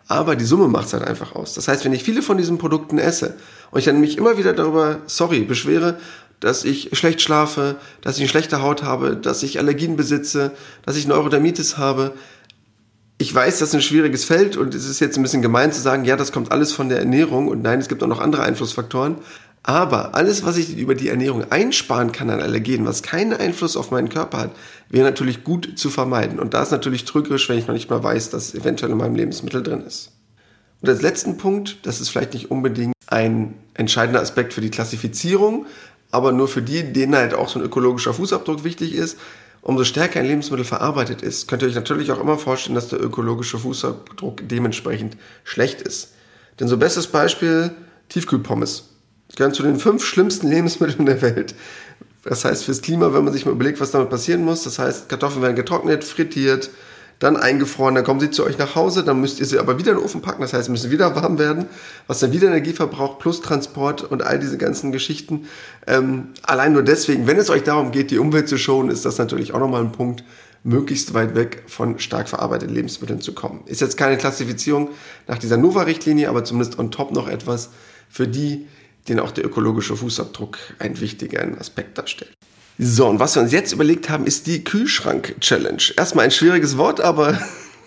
aber 0.09 0.37
die 0.37 0.45
Summe 0.45 0.69
macht 0.69 0.87
es 0.87 0.95
halt 0.95 1.05
einfach 1.05 1.35
aus. 1.35 1.55
Das 1.55 1.69
heißt, 1.69 1.85
wenn 1.85 1.93
ich 1.93 2.03
viele 2.03 2.23
von 2.23 2.39
diesen 2.39 2.57
Produkten 2.57 2.99
esse 2.99 3.35
und 3.71 3.79
ich 3.79 3.85
dann 3.85 4.01
mich 4.01 4.17
immer 4.17 4.39
wieder 4.39 4.55
darüber, 4.55 5.01
sorry, 5.07 5.41
beschwere, 5.41 5.99
dass 6.41 6.65
ich 6.65 6.97
schlecht 6.97 7.21
schlafe, 7.21 7.77
dass 8.01 8.17
ich 8.17 8.23
eine 8.23 8.29
schlechte 8.31 8.63
Haut 8.63 8.83
habe, 8.83 9.17
dass 9.17 9.43
ich 9.43 9.59
Allergien 9.59 9.97
besitze, 9.97 10.53
dass 10.85 10.97
ich 10.97 11.07
Neurodermitis 11.07 11.77
habe. 11.77 12.13
Ich 13.19 13.35
weiß, 13.35 13.59
das 13.59 13.71
ist 13.71 13.75
ein 13.75 13.83
schwieriges 13.83 14.25
Feld 14.25 14.57
und 14.57 14.75
es 14.75 14.89
ist 14.89 15.01
jetzt 15.01 15.19
ein 15.19 15.23
bisschen 15.23 15.43
gemein 15.43 15.73
zu 15.73 15.81
sagen, 15.81 16.05
ja, 16.05 16.17
das 16.17 16.33
kommt 16.33 16.53
alles 16.53 16.73
von 16.73 16.89
der 16.89 17.01
Ernährung 17.01 17.49
und 17.49 17.63
nein, 17.63 17.81
es 17.81 17.89
gibt 17.89 18.03
auch 18.03 18.09
noch 18.09 18.21
andere 18.21 18.45
Einflussfaktoren. 18.45 19.17
Aber 19.69 20.15
alles, 20.15 20.47
was 20.47 20.57
ich 20.57 20.79
über 20.79 20.95
die 20.95 21.11
Ernährung 21.11 21.53
einsparen 21.53 22.11
kann 22.11 22.31
an 22.31 22.41
Allergenen, 22.41 22.87
was 22.87 23.03
keinen 23.03 23.35
Einfluss 23.35 23.77
auf 23.77 23.91
meinen 23.91 24.09
Körper 24.09 24.39
hat, 24.39 24.51
wäre 24.89 25.05
natürlich 25.05 25.45
gut 25.45 25.79
zu 25.79 25.91
vermeiden. 25.91 26.39
Und 26.39 26.55
da 26.55 26.63
ist 26.63 26.71
natürlich 26.71 27.05
trügerisch, 27.05 27.51
wenn 27.51 27.59
ich 27.59 27.67
noch 27.67 27.75
nicht 27.75 27.91
mal 27.91 28.03
weiß, 28.03 28.31
dass 28.31 28.55
eventuell 28.55 28.93
in 28.93 28.97
meinem 28.97 29.15
Lebensmittel 29.15 29.63
drin 29.63 29.83
ist. 29.83 30.13
Und 30.81 30.89
als 30.89 31.03
letzten 31.03 31.37
Punkt, 31.37 31.81
das 31.83 32.01
ist 32.01 32.09
vielleicht 32.09 32.33
nicht 32.33 32.51
unbedingt 32.51 32.95
ein 33.09 33.57
entscheidender 33.75 34.23
Aspekt 34.23 34.55
für 34.55 34.63
die 34.63 34.71
Klassifizierung, 34.71 35.67
aber 36.11 36.33
nur 36.33 36.49
für 36.49 36.63
die, 36.63 36.91
denen 36.95 37.15
halt 37.15 37.35
auch 37.35 37.51
so 37.51 37.59
ein 37.59 37.65
ökologischer 37.67 38.15
Fußabdruck 38.15 38.65
wichtig 38.65 38.95
ist. 38.95 39.19
Umso 39.61 39.85
stärker 39.85 40.21
ein 40.21 40.27
Lebensmittel 40.27 40.65
verarbeitet 40.65 41.21
ist, 41.21 41.47
könnt 41.47 41.61
ihr 41.61 41.69
euch 41.69 41.75
natürlich 41.75 42.11
auch 42.11 42.21
immer 42.21 42.39
vorstellen, 42.39 42.75
dass 42.75 42.89
der 42.89 43.03
ökologische 43.03 43.59
Fußabdruck 43.59 44.49
dementsprechend 44.49 45.19
schlecht 45.45 45.83
ist. 45.83 46.15
Denn 46.59 46.69
so 46.69 46.79
bestes 46.79 47.09
Beispiel 47.09 47.73
Tiefkühlpommes. 48.09 48.95
Gehören 49.37 49.55
zu 49.55 49.63
den 49.63 49.79
fünf 49.79 50.05
schlimmsten 50.05 50.49
Lebensmitteln 50.49 51.07
der 51.07 51.23
Welt. 51.23 51.55
Das 52.25 52.45
heißt 52.45 52.65
fürs 52.65 52.83
Klima, 52.83 53.13
wenn 53.15 53.25
man 53.25 53.33
sich 53.33 53.47
mal 53.47 53.53
überlegt, 53.53 53.81
was 53.81 53.91
damit 53.91 54.11
passieren 54.11 54.45
muss. 54.45 54.65
Das 54.65 54.79
heißt, 54.79 55.09
Kartoffeln 55.09 55.43
werden 55.43 55.57
getrocknet, 55.57 56.05
frittiert, 56.05 56.71
dann 57.19 57.37
eingefroren, 57.37 57.95
dann 57.95 58.05
kommen 58.05 58.21
sie 58.21 58.31
zu 58.31 58.45
euch 58.45 58.59
nach 58.59 58.77
Hause, 58.77 59.03
dann 59.03 59.21
müsst 59.21 59.41
ihr 59.41 59.47
sie 59.47 59.59
aber 59.59 59.79
wieder 59.79 59.93
in 59.93 59.99
den 59.99 60.05
Ofen 60.05 60.23
packen, 60.23 60.41
das 60.41 60.53
heißt, 60.53 60.67
sie 60.67 60.71
müssen 60.71 60.91
wieder 60.91 61.17
warm 61.17 61.39
werden, 61.39 61.67
was 62.07 62.21
dann 62.21 62.33
wieder 62.33 62.47
Energie 62.47 62.73
verbraucht, 62.73 63.19
plus 63.19 63.41
Transport 63.41 64.05
und 64.05 64.23
all 64.23 64.39
diese 64.39 64.57
ganzen 64.57 64.93
Geschichten. 64.93 65.47
Ähm, 65.87 66.29
allein 66.43 66.73
nur 66.73 66.83
deswegen, 66.83 67.27
wenn 67.27 67.37
es 67.37 67.51
euch 67.51 67.65
darum 67.65 67.91
geht, 67.91 68.13
die 68.13 68.19
Umwelt 68.19 68.49
zu 68.49 68.57
schonen, 68.57 68.91
ist 68.91 69.05
das 69.05 69.19
natürlich 69.19 69.53
auch 69.53 69.59
nochmal 69.59 69.83
ein 69.83 69.93
Punkt, 69.93 70.23
möglichst 70.63 71.15
weit 71.15 71.35
weg 71.35 71.65
von 71.67 71.99
stark 71.99 72.29
verarbeiteten 72.29 72.75
Lebensmitteln 72.75 73.21
zu 73.21 73.33
kommen. 73.33 73.63
Ist 73.67 73.81
jetzt 73.81 73.97
keine 73.97 74.17
Klassifizierung 74.17 74.91
nach 75.27 75.39
dieser 75.39 75.57
Nova-Richtlinie, 75.57 76.29
aber 76.29 76.45
zumindest 76.45 76.79
on 76.79 76.91
top 76.91 77.13
noch 77.13 77.29
etwas 77.29 77.71
für 78.09 78.29
die, 78.29 78.67
denen 79.07 79.21
auch 79.21 79.31
der 79.31 79.45
ökologische 79.45 79.97
Fußabdruck 79.97 80.59
einen 80.79 81.01
wichtigen 81.01 81.59
Aspekt 81.59 81.97
darstellt. 81.99 82.33
So, 82.79 83.09
und 83.09 83.19
was 83.19 83.35
wir 83.35 83.43
uns 83.43 83.53
jetzt 83.53 83.73
überlegt 83.73 84.09
haben, 84.09 84.25
ist 84.25 84.47
die 84.47 84.63
Kühlschrank-Challenge. 84.63 85.83
Erstmal 85.97 86.27
ein 86.27 86.31
schwieriges 86.31 86.77
Wort, 86.77 87.01
aber 87.01 87.39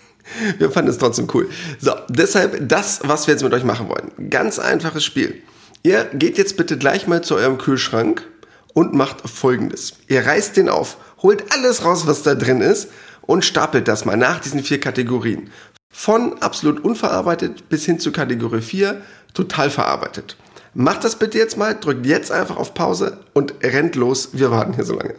wir 0.58 0.70
fanden 0.70 0.90
es 0.90 0.98
trotzdem 0.98 1.28
cool. 1.32 1.48
So, 1.80 1.92
deshalb 2.08 2.68
das, 2.68 3.00
was 3.02 3.26
wir 3.26 3.32
jetzt 3.32 3.42
mit 3.42 3.54
euch 3.54 3.64
machen 3.64 3.88
wollen. 3.88 4.30
Ganz 4.30 4.58
einfaches 4.58 5.04
Spiel. 5.04 5.42
Ihr 5.82 6.04
geht 6.12 6.38
jetzt 6.38 6.56
bitte 6.56 6.76
gleich 6.76 7.06
mal 7.06 7.24
zu 7.24 7.36
eurem 7.36 7.58
Kühlschrank 7.58 8.28
und 8.74 8.92
macht 8.94 9.28
folgendes. 9.28 9.94
Ihr 10.08 10.26
reißt 10.26 10.56
den 10.56 10.68
auf, 10.68 10.98
holt 11.22 11.52
alles 11.52 11.84
raus, 11.84 12.06
was 12.06 12.22
da 12.22 12.34
drin 12.34 12.60
ist 12.60 12.88
und 13.22 13.44
stapelt 13.44 13.88
das 13.88 14.04
mal 14.04 14.16
nach 14.16 14.40
diesen 14.40 14.62
vier 14.62 14.78
Kategorien. 14.78 15.50
Von 15.90 16.40
absolut 16.42 16.84
unverarbeitet 16.84 17.68
bis 17.68 17.84
hin 17.84 17.98
zu 17.98 18.12
Kategorie 18.12 18.62
4 18.62 19.02
total 19.34 19.70
verarbeitet. 19.70 20.36
Macht 20.74 21.04
das 21.04 21.16
bitte 21.16 21.36
jetzt 21.36 21.58
mal, 21.58 21.74
drückt 21.74 22.06
jetzt 22.06 22.32
einfach 22.32 22.56
auf 22.56 22.72
Pause 22.72 23.18
und 23.34 23.52
rennt 23.62 23.94
los. 23.94 24.30
Wir 24.32 24.50
warten 24.50 24.72
hier 24.72 24.84
so 24.84 24.94
lange. 24.94 25.16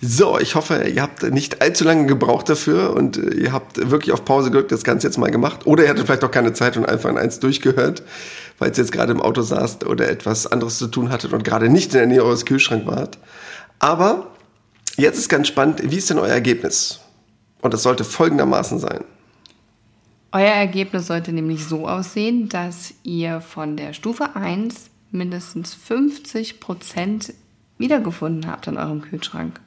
So, 0.00 0.38
ich 0.38 0.54
hoffe, 0.54 0.84
ihr 0.84 1.02
habt 1.02 1.24
nicht 1.24 1.60
allzu 1.60 1.82
lange 1.82 2.06
gebraucht 2.06 2.48
dafür 2.48 2.94
und 2.94 3.16
äh, 3.16 3.34
ihr 3.34 3.52
habt 3.52 3.90
wirklich 3.90 4.12
auf 4.12 4.24
Pause 4.24 4.52
gedrückt, 4.52 4.70
das 4.70 4.84
Ganze 4.84 5.08
jetzt 5.08 5.18
mal 5.18 5.32
gemacht. 5.32 5.66
Oder 5.66 5.82
ihr 5.82 5.90
hattet 5.90 6.06
vielleicht 6.06 6.22
auch 6.22 6.30
keine 6.30 6.52
Zeit 6.52 6.76
und 6.76 6.88
einfach 6.88 7.10
in 7.10 7.18
eins 7.18 7.40
durchgehört, 7.40 8.04
weil 8.60 8.70
ihr 8.70 8.76
jetzt 8.76 8.92
gerade 8.92 9.10
im 9.10 9.20
Auto 9.20 9.42
saßt 9.42 9.84
oder 9.86 10.08
etwas 10.08 10.46
anderes 10.46 10.78
zu 10.78 10.86
tun 10.86 11.10
hattet 11.10 11.32
und 11.32 11.42
gerade 11.42 11.68
nicht 11.68 11.92
in 11.94 11.98
der 11.98 12.06
Nähe 12.06 12.24
eures 12.24 12.46
Kühlschranks 12.46 12.86
wart. 12.86 13.18
Aber 13.80 14.28
Jetzt 14.98 15.16
ist 15.16 15.28
ganz 15.28 15.46
spannend, 15.46 15.80
wie 15.84 15.96
ist 15.96 16.10
denn 16.10 16.18
euer 16.18 16.32
Ergebnis? 16.32 16.98
Und 17.60 17.72
das 17.72 17.84
sollte 17.84 18.02
folgendermaßen 18.02 18.80
sein. 18.80 19.04
Euer 20.32 20.50
Ergebnis 20.50 21.06
sollte 21.06 21.32
nämlich 21.32 21.64
so 21.64 21.86
aussehen, 21.86 22.48
dass 22.48 22.94
ihr 23.04 23.40
von 23.40 23.76
der 23.76 23.92
Stufe 23.92 24.34
1 24.34 24.90
mindestens 25.12 25.72
50 25.72 26.58
Prozent 26.58 27.32
wiedergefunden 27.78 28.50
habt 28.50 28.66
in 28.66 28.76
eurem 28.76 29.00
Kühlschrank. 29.00 29.60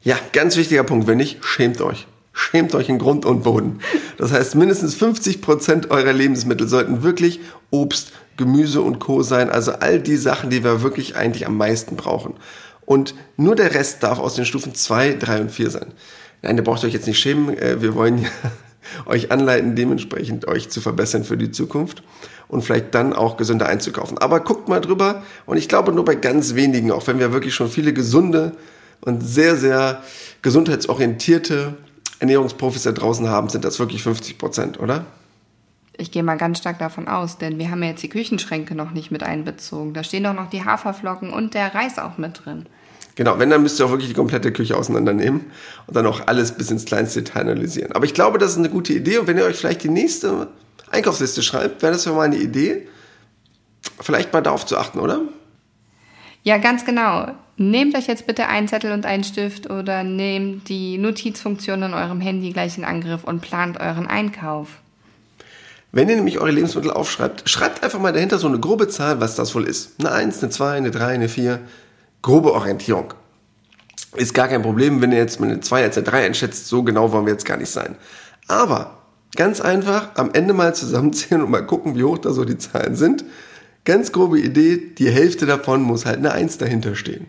Ja, 0.00 0.18
ganz 0.32 0.56
wichtiger 0.56 0.82
Punkt. 0.82 1.06
Wenn 1.06 1.18
nicht, 1.18 1.44
schämt 1.44 1.82
euch. 1.82 2.06
Schämt 2.32 2.74
euch 2.74 2.88
in 2.88 2.98
Grund 2.98 3.26
und 3.26 3.42
Boden. 3.42 3.80
Das 4.16 4.32
heißt, 4.32 4.54
mindestens 4.54 4.94
50 4.94 5.42
Prozent 5.42 5.90
eurer 5.90 6.14
Lebensmittel 6.14 6.66
sollten 6.66 7.02
wirklich 7.02 7.40
Obst, 7.70 8.12
Gemüse 8.38 8.80
und 8.80 8.98
Co. 8.98 9.22
sein. 9.22 9.50
Also 9.50 9.72
all 9.72 10.00
die 10.00 10.16
Sachen, 10.16 10.48
die 10.48 10.64
wir 10.64 10.80
wirklich 10.80 11.16
eigentlich 11.16 11.46
am 11.46 11.58
meisten 11.58 11.96
brauchen. 11.96 12.32
Und 12.84 13.14
nur 13.36 13.54
der 13.54 13.74
Rest 13.74 14.02
darf 14.02 14.18
aus 14.18 14.34
den 14.34 14.44
Stufen 14.44 14.74
2, 14.74 15.14
3 15.14 15.40
und 15.42 15.50
4 15.50 15.70
sein. 15.70 15.92
Nein, 16.42 16.56
da 16.56 16.62
braucht 16.62 16.82
ihr 16.82 16.88
euch 16.88 16.94
jetzt 16.94 17.06
nicht 17.06 17.18
schämen. 17.18 17.56
Äh, 17.56 17.80
wir 17.80 17.94
wollen 17.94 18.18
ja 18.18 18.28
euch 19.06 19.30
anleiten, 19.30 19.76
dementsprechend 19.76 20.48
euch 20.48 20.68
zu 20.68 20.80
verbessern 20.80 21.24
für 21.24 21.36
die 21.36 21.50
Zukunft 21.50 22.02
und 22.48 22.62
vielleicht 22.62 22.94
dann 22.94 23.12
auch 23.12 23.36
gesünder 23.36 23.66
einzukaufen. 23.66 24.18
Aber 24.18 24.40
guckt 24.40 24.68
mal 24.68 24.80
drüber 24.80 25.22
und 25.46 25.56
ich 25.56 25.68
glaube 25.68 25.92
nur 25.92 26.04
bei 26.04 26.16
ganz 26.16 26.54
wenigen, 26.54 26.90
auch 26.90 27.06
wenn 27.06 27.18
wir 27.18 27.32
wirklich 27.32 27.54
schon 27.54 27.68
viele 27.68 27.92
gesunde 27.92 28.52
und 29.00 29.22
sehr, 29.22 29.56
sehr 29.56 30.02
gesundheitsorientierte 30.42 31.74
Ernährungsprofis 32.18 32.82
da 32.82 32.92
draußen 32.92 33.28
haben, 33.28 33.48
sind 33.48 33.64
das 33.64 33.78
wirklich 33.78 34.02
50 34.02 34.38
Prozent, 34.38 34.80
oder? 34.80 35.06
Ich 35.96 36.10
gehe 36.10 36.22
mal 36.22 36.36
ganz 36.36 36.58
stark 36.58 36.78
davon 36.78 37.06
aus, 37.08 37.38
denn 37.38 37.58
wir 37.58 37.70
haben 37.70 37.82
ja 37.82 37.90
jetzt 37.90 38.02
die 38.02 38.08
Küchenschränke 38.08 38.74
noch 38.74 38.92
nicht 38.92 39.10
mit 39.10 39.22
einbezogen. 39.22 39.92
Da 39.92 40.02
stehen 40.02 40.24
doch 40.24 40.32
noch 40.32 40.48
die 40.48 40.64
Haferflocken 40.64 41.32
und 41.32 41.54
der 41.54 41.74
Reis 41.74 41.98
auch 41.98 42.18
mit 42.18 42.44
drin. 42.44 42.66
Genau, 43.14 43.38
wenn, 43.38 43.50
dann 43.50 43.62
müsst 43.62 43.78
ihr 43.78 43.86
auch 43.86 43.90
wirklich 43.90 44.08
die 44.08 44.14
komplette 44.14 44.52
Küche 44.52 44.76
auseinandernehmen 44.76 45.42
und 45.86 45.94
dann 45.96 46.06
auch 46.06 46.26
alles 46.26 46.52
bis 46.52 46.70
ins 46.70 46.86
kleinste 46.86 47.22
Detail 47.22 47.42
analysieren. 47.42 47.92
Aber 47.92 48.06
ich 48.06 48.14
glaube, 48.14 48.38
das 48.38 48.52
ist 48.52 48.58
eine 48.58 48.70
gute 48.70 48.94
Idee 48.94 49.18
und 49.18 49.26
wenn 49.26 49.36
ihr 49.36 49.44
euch 49.44 49.56
vielleicht 49.56 49.84
die 49.84 49.90
nächste 49.90 50.48
Einkaufsliste 50.90 51.42
schreibt, 51.42 51.82
wäre 51.82 51.92
das 51.92 52.04
ja 52.04 52.12
mal 52.12 52.22
eine 52.22 52.36
Idee, 52.36 52.88
vielleicht 54.00 54.32
mal 54.32 54.40
darauf 54.40 54.64
zu 54.64 54.78
achten, 54.78 54.98
oder? 54.98 55.20
Ja, 56.42 56.58
ganz 56.58 56.84
genau. 56.84 57.28
Nehmt 57.56 57.96
euch 57.96 58.06
jetzt 58.06 58.26
bitte 58.26 58.48
einen 58.48 58.66
Zettel 58.66 58.92
und 58.92 59.04
einen 59.04 59.24
Stift 59.24 59.70
oder 59.70 60.02
nehmt 60.04 60.68
die 60.68 60.98
Notizfunktion 60.98 61.82
in 61.82 61.94
eurem 61.94 62.20
Handy 62.20 62.50
gleich 62.50 62.78
in 62.78 62.84
Angriff 62.84 63.24
und 63.24 63.40
plant 63.40 63.78
euren 63.78 64.06
Einkauf. 64.06 64.68
Wenn 65.92 66.08
ihr 66.08 66.16
nämlich 66.16 66.38
eure 66.38 66.50
Lebensmittel 66.50 66.90
aufschreibt, 66.90 67.48
schreibt 67.48 67.84
einfach 67.84 68.00
mal 68.00 68.14
dahinter 68.14 68.38
so 68.38 68.48
eine 68.48 68.58
grobe 68.58 68.88
Zahl, 68.88 69.20
was 69.20 69.36
das 69.36 69.54
wohl 69.54 69.64
ist. 69.64 70.00
Eine 70.00 70.10
1, 70.10 70.42
eine 70.42 70.50
2, 70.50 70.72
eine 70.72 70.90
3, 70.90 71.06
eine 71.06 71.28
4. 71.28 71.60
Grobe 72.22 72.52
Orientierung. 72.52 73.14
Ist 74.14 74.32
gar 74.32 74.46
kein 74.46 74.62
Problem, 74.62 75.00
wenn 75.00 75.10
ihr 75.10 75.18
jetzt 75.18 75.40
mit 75.40 75.50
eine 75.50 75.60
2 75.60 75.82
als 75.82 75.96
eine 75.96 76.06
3 76.06 76.26
einschätzt. 76.26 76.68
So 76.68 76.84
genau 76.84 77.10
wollen 77.10 77.26
wir 77.26 77.32
jetzt 77.32 77.44
gar 77.44 77.56
nicht 77.56 77.70
sein. 77.70 77.96
Aber 78.46 78.98
ganz 79.34 79.60
einfach 79.60 80.10
am 80.14 80.30
Ende 80.32 80.54
mal 80.54 80.74
zusammenzählen 80.74 81.42
und 81.42 81.50
mal 81.50 81.66
gucken, 81.66 81.96
wie 81.96 82.04
hoch 82.04 82.18
da 82.18 82.32
so 82.32 82.44
die 82.44 82.58
Zahlen 82.58 82.94
sind. 82.94 83.24
Ganz 83.84 84.12
grobe 84.12 84.38
Idee, 84.38 84.94
die 84.96 85.10
Hälfte 85.10 85.46
davon 85.46 85.82
muss 85.82 86.06
halt 86.06 86.18
eine 86.18 86.30
1 86.30 86.58
dahinter 86.58 86.94
stehen. 86.94 87.26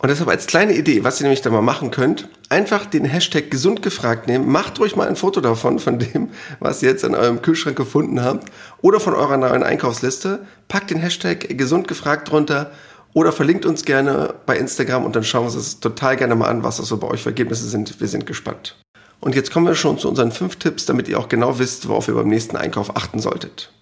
Und 0.00 0.10
deshalb 0.10 0.28
als 0.28 0.46
kleine 0.46 0.76
Idee, 0.76 1.02
was 1.02 1.18
ihr 1.20 1.24
nämlich 1.24 1.40
da 1.40 1.50
mal 1.50 1.62
machen 1.62 1.90
könnt, 1.90 2.28
einfach 2.50 2.86
den 2.86 3.04
Hashtag 3.04 3.50
gesund 3.50 3.82
gefragt 3.82 4.28
nehmen, 4.28 4.46
macht 4.46 4.78
ruhig 4.78 4.94
mal 4.94 5.08
ein 5.08 5.16
Foto 5.16 5.40
davon, 5.40 5.80
von 5.80 5.98
dem, 5.98 6.28
was 6.60 6.82
ihr 6.82 6.90
jetzt 6.90 7.02
in 7.02 7.16
eurem 7.16 7.42
Kühlschrank 7.42 7.76
gefunden 7.76 8.22
habt 8.22 8.52
oder 8.80 9.00
von 9.00 9.14
eurer 9.14 9.38
neuen 9.38 9.64
Einkaufsliste, 9.64 10.46
packt 10.68 10.90
den 10.90 10.98
Hashtag 10.98 11.48
gesund 11.58 11.88
gefragt 11.88 12.30
drunter 12.30 12.70
oder 13.18 13.32
verlinkt 13.32 13.66
uns 13.66 13.84
gerne 13.84 14.32
bei 14.46 14.56
Instagram 14.56 15.04
und 15.04 15.16
dann 15.16 15.24
schauen 15.24 15.42
wir 15.42 15.46
uns 15.46 15.56
das 15.56 15.80
total 15.80 16.16
gerne 16.16 16.36
mal 16.36 16.46
an, 16.46 16.62
was 16.62 16.76
das 16.76 16.86
so 16.86 16.98
bei 16.98 17.08
euch 17.08 17.22
für 17.22 17.30
Ergebnisse 17.30 17.68
sind. 17.68 18.00
Wir 18.00 18.06
sind 18.06 18.26
gespannt. 18.26 18.76
Und 19.18 19.34
jetzt 19.34 19.50
kommen 19.50 19.66
wir 19.66 19.74
schon 19.74 19.98
zu 19.98 20.08
unseren 20.08 20.30
fünf 20.30 20.54
Tipps, 20.54 20.86
damit 20.86 21.08
ihr 21.08 21.18
auch 21.18 21.28
genau 21.28 21.58
wisst, 21.58 21.88
worauf 21.88 22.06
ihr 22.06 22.14
beim 22.14 22.28
nächsten 22.28 22.56
Einkauf 22.56 22.96
achten 22.96 23.18
solltet. 23.18 23.72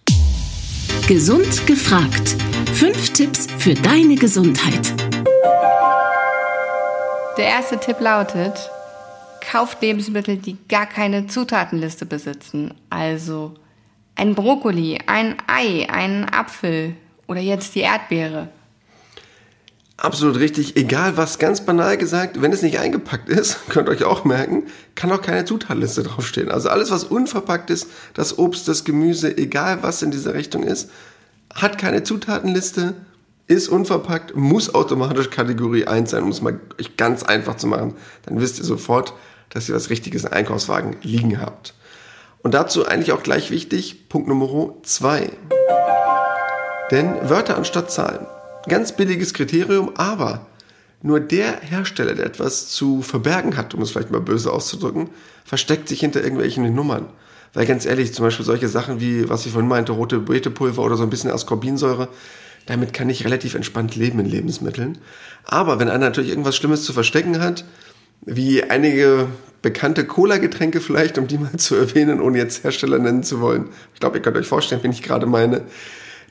Gesund 1.06 1.66
gefragt. 1.66 2.36
Fünf 2.72 3.12
Tipps 3.12 3.46
für 3.58 3.74
deine 3.74 4.14
Gesundheit. 4.14 4.94
Der 7.36 7.44
erste 7.44 7.78
Tipp 7.78 8.00
lautet, 8.00 8.70
kauft 9.52 9.82
Lebensmittel, 9.82 10.38
die 10.38 10.56
gar 10.66 10.86
keine 10.86 11.26
Zutatenliste 11.26 12.06
besitzen. 12.06 12.72
Also 12.88 13.52
ein 14.14 14.34
Brokkoli, 14.34 14.98
ein 15.06 15.36
Ei, 15.46 15.86
einen 15.90 16.24
Apfel 16.24 16.96
oder 17.26 17.40
jetzt 17.40 17.74
die 17.74 17.80
Erdbeere. 17.80 18.48
Absolut 19.98 20.38
richtig. 20.38 20.76
Egal 20.76 21.16
was, 21.16 21.38
ganz 21.38 21.62
banal 21.62 21.96
gesagt, 21.96 22.42
wenn 22.42 22.52
es 22.52 22.62
nicht 22.62 22.78
eingepackt 22.78 23.28
ist, 23.28 23.58
könnt 23.68 23.88
ihr 23.88 23.92
euch 23.92 24.04
auch 24.04 24.24
merken, 24.24 24.64
kann 24.94 25.10
auch 25.10 25.22
keine 25.22 25.44
Zutatenliste 25.44 26.02
draufstehen. 26.02 26.50
Also 26.50 26.68
alles, 26.68 26.90
was 26.90 27.04
unverpackt 27.04 27.70
ist, 27.70 27.88
das 28.12 28.38
Obst, 28.38 28.68
das 28.68 28.84
Gemüse, 28.84 29.36
egal 29.36 29.82
was 29.82 30.02
in 30.02 30.10
dieser 30.10 30.34
Richtung 30.34 30.64
ist, 30.64 30.90
hat 31.54 31.78
keine 31.78 32.02
Zutatenliste, 32.02 32.94
ist 33.46 33.68
unverpackt, 33.68 34.36
muss 34.36 34.74
automatisch 34.74 35.30
Kategorie 35.30 35.86
1 35.86 36.10
sein, 36.10 36.24
um 36.24 36.30
es 36.30 36.42
mal 36.42 36.60
ganz 36.96 37.22
einfach 37.22 37.56
zu 37.56 37.66
machen. 37.66 37.94
Dann 38.26 38.40
wisst 38.40 38.58
ihr 38.58 38.64
sofort, 38.64 39.14
dass 39.50 39.68
ihr 39.68 39.74
was 39.74 39.88
Richtiges 39.88 40.24
im 40.24 40.32
Einkaufswagen 40.32 40.96
liegen 41.02 41.40
habt. 41.40 41.74
Und 42.42 42.54
dazu 42.54 42.86
eigentlich 42.86 43.12
auch 43.12 43.22
gleich 43.22 43.50
wichtig, 43.50 44.08
Punkt 44.08 44.28
Nummer 44.28 44.74
2. 44.82 45.30
Denn 46.90 47.28
Wörter 47.28 47.56
anstatt 47.56 47.90
Zahlen. 47.90 48.26
Ganz 48.68 48.92
billiges 48.92 49.32
Kriterium, 49.32 49.92
aber 49.96 50.46
nur 51.02 51.20
der 51.20 51.60
Hersteller, 51.60 52.14
der 52.14 52.26
etwas 52.26 52.68
zu 52.68 53.02
verbergen 53.02 53.56
hat, 53.56 53.74
um 53.74 53.82
es 53.82 53.90
vielleicht 53.90 54.10
mal 54.10 54.20
böse 54.20 54.52
auszudrücken, 54.52 55.10
versteckt 55.44 55.88
sich 55.88 56.00
hinter 56.00 56.22
irgendwelchen 56.22 56.74
Nummern. 56.74 57.06
Weil 57.54 57.66
ganz 57.66 57.86
ehrlich, 57.86 58.12
zum 58.12 58.24
Beispiel 58.24 58.44
solche 58.44 58.68
Sachen 58.68 59.00
wie, 59.00 59.28
was 59.28 59.46
ich 59.46 59.52
vorhin 59.52 59.68
meinte, 59.68 59.92
rote 59.92 60.18
Beetepulver 60.18 60.82
oder 60.82 60.96
so 60.96 61.04
ein 61.04 61.10
bisschen 61.10 61.30
Ascorbinsäure, 61.30 62.08
damit 62.66 62.92
kann 62.92 63.08
ich 63.08 63.24
relativ 63.24 63.54
entspannt 63.54 63.94
leben 63.94 64.18
in 64.18 64.26
Lebensmitteln. 64.26 64.98
Aber 65.44 65.78
wenn 65.78 65.88
einer 65.88 66.06
natürlich 66.06 66.30
irgendwas 66.30 66.56
Schlimmes 66.56 66.84
zu 66.84 66.92
verstecken 66.92 67.40
hat, 67.40 67.64
wie 68.24 68.64
einige 68.64 69.28
bekannte 69.62 70.04
Cola-Getränke 70.04 70.80
vielleicht, 70.80 71.18
um 71.18 71.28
die 71.28 71.38
mal 71.38 71.56
zu 71.56 71.76
erwähnen, 71.76 72.20
ohne 72.20 72.38
jetzt 72.38 72.64
Hersteller 72.64 72.98
nennen 72.98 73.22
zu 73.22 73.40
wollen. 73.40 73.68
Ich 73.94 74.00
glaube, 74.00 74.18
ihr 74.18 74.22
könnt 74.22 74.36
euch 74.36 74.46
vorstellen, 74.46 74.82
wen 74.82 74.92
ich 74.92 75.02
gerade 75.02 75.26
meine. 75.26 75.62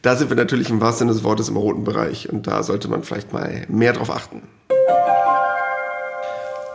Da 0.06 0.16
sind 0.16 0.30
wir 0.30 0.38
natürlich 0.38 0.70
im 0.70 0.82
wahrsten 0.82 1.08
Sinne 1.08 1.14
des 1.14 1.24
Wortes 1.24 1.50
im 1.50 1.58
roten 1.58 1.84
Bereich 1.84 2.32
und 2.32 2.46
da 2.46 2.62
sollte 2.62 2.88
man 2.88 3.02
vielleicht 3.02 3.34
mal 3.34 3.66
mehr 3.70 3.92
drauf 3.92 4.12
achten. 4.12 4.44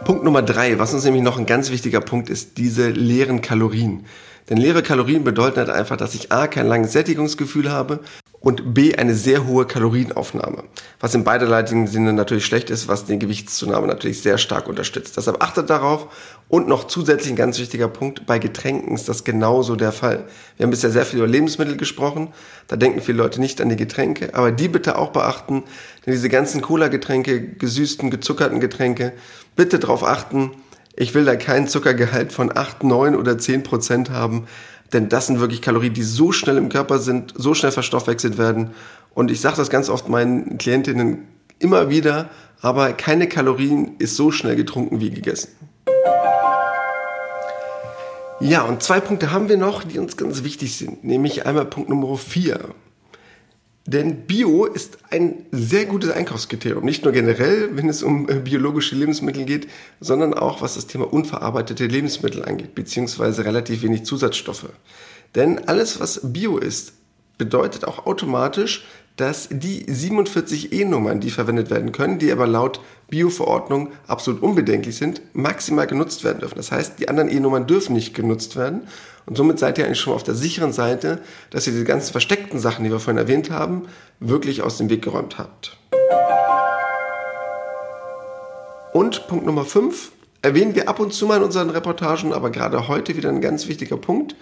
Punkt 0.05 0.25
Nummer 0.25 0.43
drei, 0.43 0.81
was 0.81 0.93
uns 0.95 1.05
nämlich 1.05 1.23
noch 1.23 1.38
ein 1.38 1.47
ganz 1.47 1.71
wichtiger 1.71 2.01
Punkt 2.01 2.29
ist, 2.29 2.59
diese 2.59 2.90
leeren 2.90 3.40
Kalorien. 3.40 4.05
Denn 4.50 4.58
leere 4.58 4.82
Kalorien 4.82 5.22
bedeuten 5.22 5.58
halt 5.58 5.70
einfach, 5.70 5.96
dass 5.96 6.14
ich 6.14 6.32
A, 6.32 6.48
kein 6.48 6.66
langes 6.66 6.92
Sättigungsgefühl 6.92 7.70
habe 7.70 8.00
und 8.40 8.74
B, 8.74 8.96
eine 8.96 9.14
sehr 9.14 9.46
hohe 9.46 9.64
Kalorienaufnahme. 9.64 10.64
Was 10.98 11.14
in 11.14 11.24
beiderseitigen 11.24 11.86
Sinne 11.86 12.12
natürlich 12.12 12.46
schlecht 12.46 12.68
ist, 12.70 12.88
was 12.88 13.04
den 13.04 13.20
Gewichtszunahme 13.20 13.86
natürlich 13.86 14.22
sehr 14.22 14.38
stark 14.38 14.66
unterstützt. 14.66 15.16
Deshalb 15.16 15.42
achtet 15.42 15.70
darauf. 15.70 16.08
Und 16.48 16.66
noch 16.66 16.88
zusätzlich 16.88 17.32
ein 17.32 17.36
ganz 17.36 17.60
wichtiger 17.60 17.86
Punkt, 17.86 18.26
bei 18.26 18.40
Getränken 18.40 18.94
ist 18.94 19.08
das 19.08 19.22
genauso 19.22 19.76
der 19.76 19.92
Fall. 19.92 20.24
Wir 20.56 20.64
haben 20.64 20.70
bisher 20.70 20.90
sehr 20.90 21.06
viel 21.06 21.20
über 21.20 21.28
Lebensmittel 21.28 21.76
gesprochen. 21.76 22.32
Da 22.66 22.74
denken 22.74 23.02
viele 23.02 23.18
Leute 23.18 23.40
nicht 23.40 23.60
an 23.60 23.68
die 23.68 23.76
Getränke. 23.76 24.34
Aber 24.34 24.50
die 24.50 24.66
bitte 24.66 24.98
auch 24.98 25.10
beachten, 25.10 25.62
denn 26.04 26.12
diese 26.12 26.28
ganzen 26.28 26.60
Cola-Getränke, 26.60 27.40
gesüßten, 27.40 28.10
gezuckerten 28.10 28.58
Getränke, 28.58 29.12
bitte 29.54 29.78
darauf 29.78 30.02
achten, 30.02 30.52
ich 31.00 31.14
will 31.14 31.24
da 31.24 31.34
keinen 31.34 31.66
Zuckergehalt 31.66 32.30
von 32.30 32.54
8, 32.54 32.84
9 32.84 33.16
oder 33.16 33.38
10 33.38 33.62
Prozent 33.62 34.10
haben, 34.10 34.44
denn 34.92 35.08
das 35.08 35.28
sind 35.28 35.40
wirklich 35.40 35.62
Kalorien, 35.62 35.94
die 35.94 36.02
so 36.02 36.30
schnell 36.30 36.58
im 36.58 36.68
Körper 36.68 36.98
sind, 36.98 37.32
so 37.34 37.54
schnell 37.54 37.72
verstoffwechselt 37.72 38.36
werden. 38.36 38.72
Und 39.14 39.30
ich 39.30 39.40
sage 39.40 39.56
das 39.56 39.70
ganz 39.70 39.88
oft 39.88 40.10
meinen 40.10 40.58
Klientinnen 40.58 41.26
immer 41.58 41.88
wieder, 41.88 42.28
aber 42.60 42.92
keine 42.92 43.28
Kalorien 43.28 43.96
ist 43.98 44.16
so 44.16 44.30
schnell 44.30 44.56
getrunken 44.56 45.00
wie 45.00 45.08
gegessen. 45.08 45.48
Ja, 48.40 48.64
und 48.64 48.82
zwei 48.82 49.00
Punkte 49.00 49.32
haben 49.32 49.48
wir 49.48 49.56
noch, 49.56 49.84
die 49.84 49.98
uns 49.98 50.18
ganz 50.18 50.44
wichtig 50.44 50.76
sind, 50.76 51.02
nämlich 51.02 51.46
einmal 51.46 51.64
Punkt 51.64 51.88
Nummer 51.88 52.18
4. 52.18 52.60
Denn 53.87 54.27
Bio 54.27 54.66
ist 54.66 54.99
ein 55.11 55.47
sehr 55.53 55.87
gutes 55.87 56.11
Einkaufskriterium. 56.11 56.85
Nicht 56.85 57.05
nur 57.05 57.12
generell, 57.12 57.77
wenn 57.77 57.88
es 57.88 58.03
um 58.03 58.29
äh, 58.29 58.35
biologische 58.35 58.95
Lebensmittel 58.95 59.45
geht, 59.45 59.69
sondern 60.01 60.35
auch 60.35 60.61
was 60.61 60.75
das 60.75 60.87
Thema 60.87 61.11
unverarbeitete 61.12 61.87
Lebensmittel 61.87 62.45
angeht, 62.45 62.75
beziehungsweise 62.75 63.45
relativ 63.45 63.83
wenig 63.83 64.05
Zusatzstoffe. 64.05 64.69
Denn 65.35 65.66
alles, 65.66 65.99
was 65.99 66.21
Bio 66.33 66.59
ist, 66.59 66.93
bedeutet 67.38 67.87
auch 67.87 68.05
automatisch, 68.05 68.85
dass 69.20 69.48
die 69.50 69.85
47 69.87 70.72
E-Nummern, 70.72 71.20
die 71.20 71.30
verwendet 71.30 71.68
werden 71.68 71.92
können, 71.92 72.18
die 72.18 72.33
aber 72.33 72.46
laut 72.46 72.80
Bio-Verordnung 73.09 73.90
absolut 74.06 74.42
unbedenklich 74.42 74.96
sind, 74.96 75.20
maximal 75.35 75.87
genutzt 75.87 76.24
werden 76.24 76.38
dürfen. 76.40 76.56
Das 76.56 76.72
heißt, 76.72 76.98
die 76.98 77.11
anderen 77.11 77.30
E-Nummern 77.30 77.66
dürfen 77.66 77.92
nicht 77.92 78.14
genutzt 78.14 78.56
werden. 78.56 78.88
Und 79.26 79.37
somit 79.37 79.59
seid 79.59 79.76
ihr 79.76 79.85
eigentlich 79.85 80.00
schon 80.00 80.14
auf 80.14 80.22
der 80.22 80.35
sicheren 80.35 80.72
Seite, 80.72 81.20
dass 81.50 81.66
ihr 81.66 81.74
diese 81.74 81.85
ganzen 81.85 82.12
versteckten 82.12 82.59
Sachen, 82.59 82.83
die 82.83 82.90
wir 82.90 82.98
vorhin 82.98 83.18
erwähnt 83.18 83.50
haben, 83.50 83.88
wirklich 84.20 84.62
aus 84.62 84.78
dem 84.78 84.88
Weg 84.88 85.02
geräumt 85.02 85.37
habt. 85.37 85.76
Und 88.94 89.28
Punkt 89.28 89.44
Nummer 89.44 89.66
5 89.66 90.12
erwähnen 90.40 90.74
wir 90.74 90.88
ab 90.88 90.98
und 90.98 91.12
zu 91.12 91.26
mal 91.26 91.37
in 91.37 91.42
unseren 91.42 91.68
Reportagen, 91.68 92.33
aber 92.33 92.48
gerade 92.48 92.88
heute 92.88 93.18
wieder 93.18 93.28
ein 93.28 93.42
ganz 93.42 93.68
wichtiger 93.68 93.98
Punkt 93.98 94.35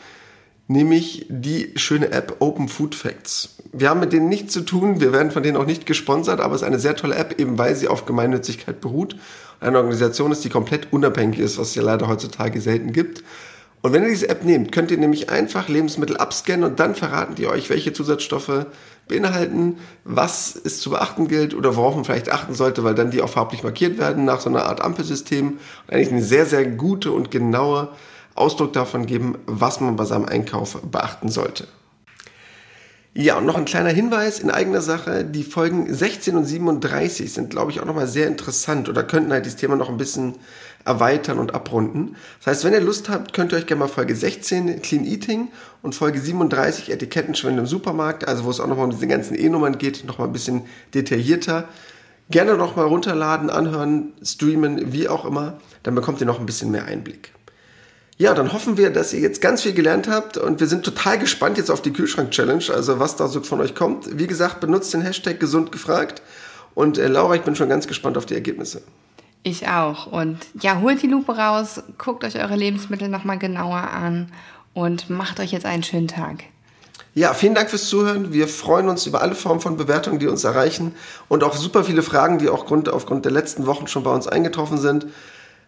nämlich 0.68 1.26
die 1.28 1.72
schöne 1.76 2.12
App 2.12 2.36
Open 2.38 2.68
Food 2.68 2.94
Facts. 2.94 3.56
Wir 3.72 3.90
haben 3.90 4.00
mit 4.00 4.12
denen 4.12 4.28
nichts 4.28 4.52
zu 4.52 4.60
tun, 4.60 5.00
wir 5.00 5.12
werden 5.12 5.32
von 5.32 5.42
denen 5.42 5.56
auch 5.56 5.66
nicht 5.66 5.86
gesponsert, 5.86 6.40
aber 6.40 6.54
es 6.54 6.62
ist 6.62 6.66
eine 6.66 6.78
sehr 6.78 6.94
tolle 6.94 7.16
App, 7.16 7.40
eben 7.40 7.58
weil 7.58 7.74
sie 7.74 7.88
auf 7.88 8.06
Gemeinnützigkeit 8.06 8.80
beruht. 8.80 9.16
Eine 9.60 9.78
Organisation 9.78 10.30
ist, 10.30 10.44
die 10.44 10.50
komplett 10.50 10.92
unabhängig 10.92 11.40
ist, 11.40 11.58
was 11.58 11.70
es 11.70 11.74
ja 11.74 11.82
leider 11.82 12.06
heutzutage 12.06 12.60
selten 12.60 12.92
gibt. 12.92 13.24
Und 13.80 13.92
wenn 13.92 14.02
ihr 14.02 14.10
diese 14.10 14.28
App 14.28 14.44
nehmt, 14.44 14.72
könnt 14.72 14.90
ihr 14.90 14.98
nämlich 14.98 15.30
einfach 15.30 15.68
Lebensmittel 15.68 16.16
abscannen 16.16 16.64
und 16.64 16.80
dann 16.80 16.94
verraten 16.94 17.34
die 17.36 17.46
euch, 17.46 17.70
welche 17.70 17.92
Zusatzstoffe 17.92 18.66
beinhalten, 19.06 19.78
was 20.04 20.60
es 20.62 20.80
zu 20.80 20.90
beachten 20.90 21.28
gilt 21.28 21.54
oder 21.54 21.76
worauf 21.76 21.94
man 21.94 22.04
vielleicht 22.04 22.30
achten 22.30 22.54
sollte, 22.54 22.84
weil 22.84 22.94
dann 22.94 23.10
die 23.10 23.22
auch 23.22 23.30
farblich 23.30 23.62
markiert 23.62 23.98
werden 23.98 24.24
nach 24.24 24.40
so 24.40 24.50
einer 24.50 24.64
Art 24.66 24.82
Ampelsystem. 24.82 25.58
Und 25.86 25.94
eigentlich 25.94 26.12
eine 26.12 26.22
sehr, 26.22 26.44
sehr 26.44 26.66
gute 26.66 27.12
und 27.12 27.30
genaue 27.30 27.88
Ausdruck 28.38 28.72
davon 28.72 29.06
geben, 29.06 29.36
was 29.46 29.80
man 29.80 29.96
bei 29.96 30.04
seinem 30.04 30.26
Einkauf 30.26 30.80
beachten 30.82 31.28
sollte. 31.28 31.66
Ja, 33.14 33.36
und 33.36 33.46
noch 33.46 33.56
ein 33.56 33.64
kleiner 33.64 33.90
Hinweis 33.90 34.38
in 34.38 34.48
eigener 34.50 34.80
Sache. 34.80 35.24
Die 35.24 35.42
Folgen 35.42 35.92
16 35.92 36.36
und 36.36 36.44
37 36.44 37.32
sind, 37.32 37.50
glaube 37.50 37.72
ich, 37.72 37.80
auch 37.80 37.84
nochmal 37.84 38.06
sehr 38.06 38.28
interessant 38.28 38.88
oder 38.88 39.02
könnten 39.02 39.32
halt 39.32 39.44
dieses 39.44 39.58
Thema 39.58 39.74
noch 39.74 39.88
ein 39.88 39.96
bisschen 39.96 40.36
erweitern 40.84 41.38
und 41.38 41.54
abrunden. 41.54 42.14
Das 42.38 42.46
heißt, 42.46 42.64
wenn 42.64 42.74
ihr 42.74 42.80
Lust 42.80 43.08
habt, 43.08 43.32
könnt 43.32 43.52
ihr 43.52 43.58
euch 43.58 43.66
gerne 43.66 43.80
mal 43.80 43.88
Folge 43.88 44.14
16 44.14 44.82
Clean 44.82 45.04
Eating 45.04 45.48
und 45.82 45.94
Folge 45.96 46.20
37 46.20 46.92
Etikettenschwindel 46.92 47.60
im 47.60 47.66
Supermarkt, 47.66 48.28
also 48.28 48.44
wo 48.44 48.50
es 48.50 48.60
auch 48.60 48.68
nochmal 48.68 48.84
um 48.84 48.92
diese 48.92 49.08
ganzen 49.08 49.34
E-Nummern 49.36 49.78
geht, 49.78 50.04
nochmal 50.04 50.28
ein 50.28 50.32
bisschen 50.32 50.62
detaillierter. 50.94 51.64
Gerne 52.30 52.56
nochmal 52.56 52.86
runterladen, 52.86 53.50
anhören, 53.50 54.12
streamen, 54.22 54.92
wie 54.92 55.08
auch 55.08 55.24
immer. 55.24 55.58
Dann 55.82 55.94
bekommt 55.94 56.20
ihr 56.20 56.26
noch 56.26 56.38
ein 56.38 56.46
bisschen 56.46 56.70
mehr 56.70 56.84
Einblick. 56.84 57.32
Ja, 58.20 58.34
dann 58.34 58.52
hoffen 58.52 58.76
wir, 58.76 58.90
dass 58.90 59.12
ihr 59.12 59.20
jetzt 59.20 59.40
ganz 59.40 59.62
viel 59.62 59.72
gelernt 59.72 60.08
habt 60.08 60.36
und 60.36 60.58
wir 60.58 60.66
sind 60.66 60.84
total 60.84 61.20
gespannt 61.20 61.56
jetzt 61.56 61.70
auf 61.70 61.82
die 61.82 61.92
Kühlschrank-Challenge, 61.92 62.64
also 62.74 62.98
was 62.98 63.14
da 63.14 63.28
so 63.28 63.40
von 63.42 63.60
euch 63.60 63.76
kommt. 63.76 64.18
Wie 64.18 64.26
gesagt, 64.26 64.58
benutzt 64.58 64.92
den 64.92 65.02
Hashtag 65.02 65.38
gesund 65.38 65.70
gefragt 65.70 66.20
und 66.74 66.98
äh, 66.98 67.06
Laura, 67.06 67.36
ich 67.36 67.42
bin 67.42 67.54
schon 67.54 67.68
ganz 67.68 67.86
gespannt 67.86 68.18
auf 68.18 68.26
die 68.26 68.34
Ergebnisse. 68.34 68.82
Ich 69.44 69.68
auch. 69.68 70.08
Und 70.08 70.38
ja, 70.60 70.80
holt 70.80 71.00
die 71.00 71.06
Lupe 71.06 71.36
raus, 71.36 71.80
guckt 71.96 72.24
euch 72.24 72.36
eure 72.42 72.56
Lebensmittel 72.56 73.08
nochmal 73.08 73.38
genauer 73.38 73.76
an 73.76 74.32
und 74.74 75.08
macht 75.08 75.38
euch 75.38 75.52
jetzt 75.52 75.64
einen 75.64 75.84
schönen 75.84 76.08
Tag. 76.08 76.42
Ja, 77.14 77.34
vielen 77.34 77.54
Dank 77.54 77.70
fürs 77.70 77.88
Zuhören. 77.88 78.32
Wir 78.32 78.48
freuen 78.48 78.88
uns 78.88 79.06
über 79.06 79.22
alle 79.22 79.36
Formen 79.36 79.60
von 79.60 79.76
Bewertungen, 79.76 80.18
die 80.18 80.26
uns 80.26 80.42
erreichen 80.42 80.92
und 81.28 81.44
auch 81.44 81.54
super 81.54 81.84
viele 81.84 82.02
Fragen, 82.02 82.38
die 82.38 82.48
auch 82.48 82.68
aufgrund 82.70 83.24
der 83.24 83.32
letzten 83.32 83.66
Wochen 83.66 83.86
schon 83.86 84.02
bei 84.02 84.12
uns 84.12 84.26
eingetroffen 84.26 84.78
sind. 84.78 85.06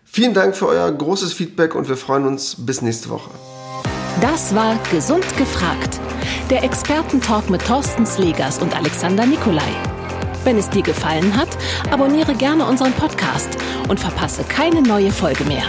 Vielen 0.04 0.34
Dank 0.34 0.56
für 0.56 0.66
euer 0.66 0.90
großes 0.90 1.32
Feedback 1.32 1.74
und 1.74 1.88
wir 1.88 1.96
freuen 1.96 2.26
uns 2.26 2.56
bis 2.58 2.82
nächste 2.82 3.10
Woche. 3.10 3.30
Das 4.20 4.54
war 4.54 4.78
Gesund 4.90 5.24
gefragt. 5.36 6.00
Der 6.50 6.64
Expertentalk 6.64 7.48
mit 7.48 7.64
Thorsten 7.64 8.04
Slegers 8.04 8.58
und 8.58 8.76
Alexander 8.76 9.24
Nikolai. 9.24 9.72
Wenn 10.44 10.58
es 10.58 10.68
dir 10.68 10.82
gefallen 10.82 11.36
hat, 11.36 11.48
abonniere 11.90 12.34
gerne 12.34 12.66
unseren 12.66 12.92
Podcast 12.92 13.56
und 13.88 14.00
verpasse 14.00 14.42
keine 14.44 14.82
neue 14.82 15.10
Folge 15.10 15.44
mehr. 15.44 15.64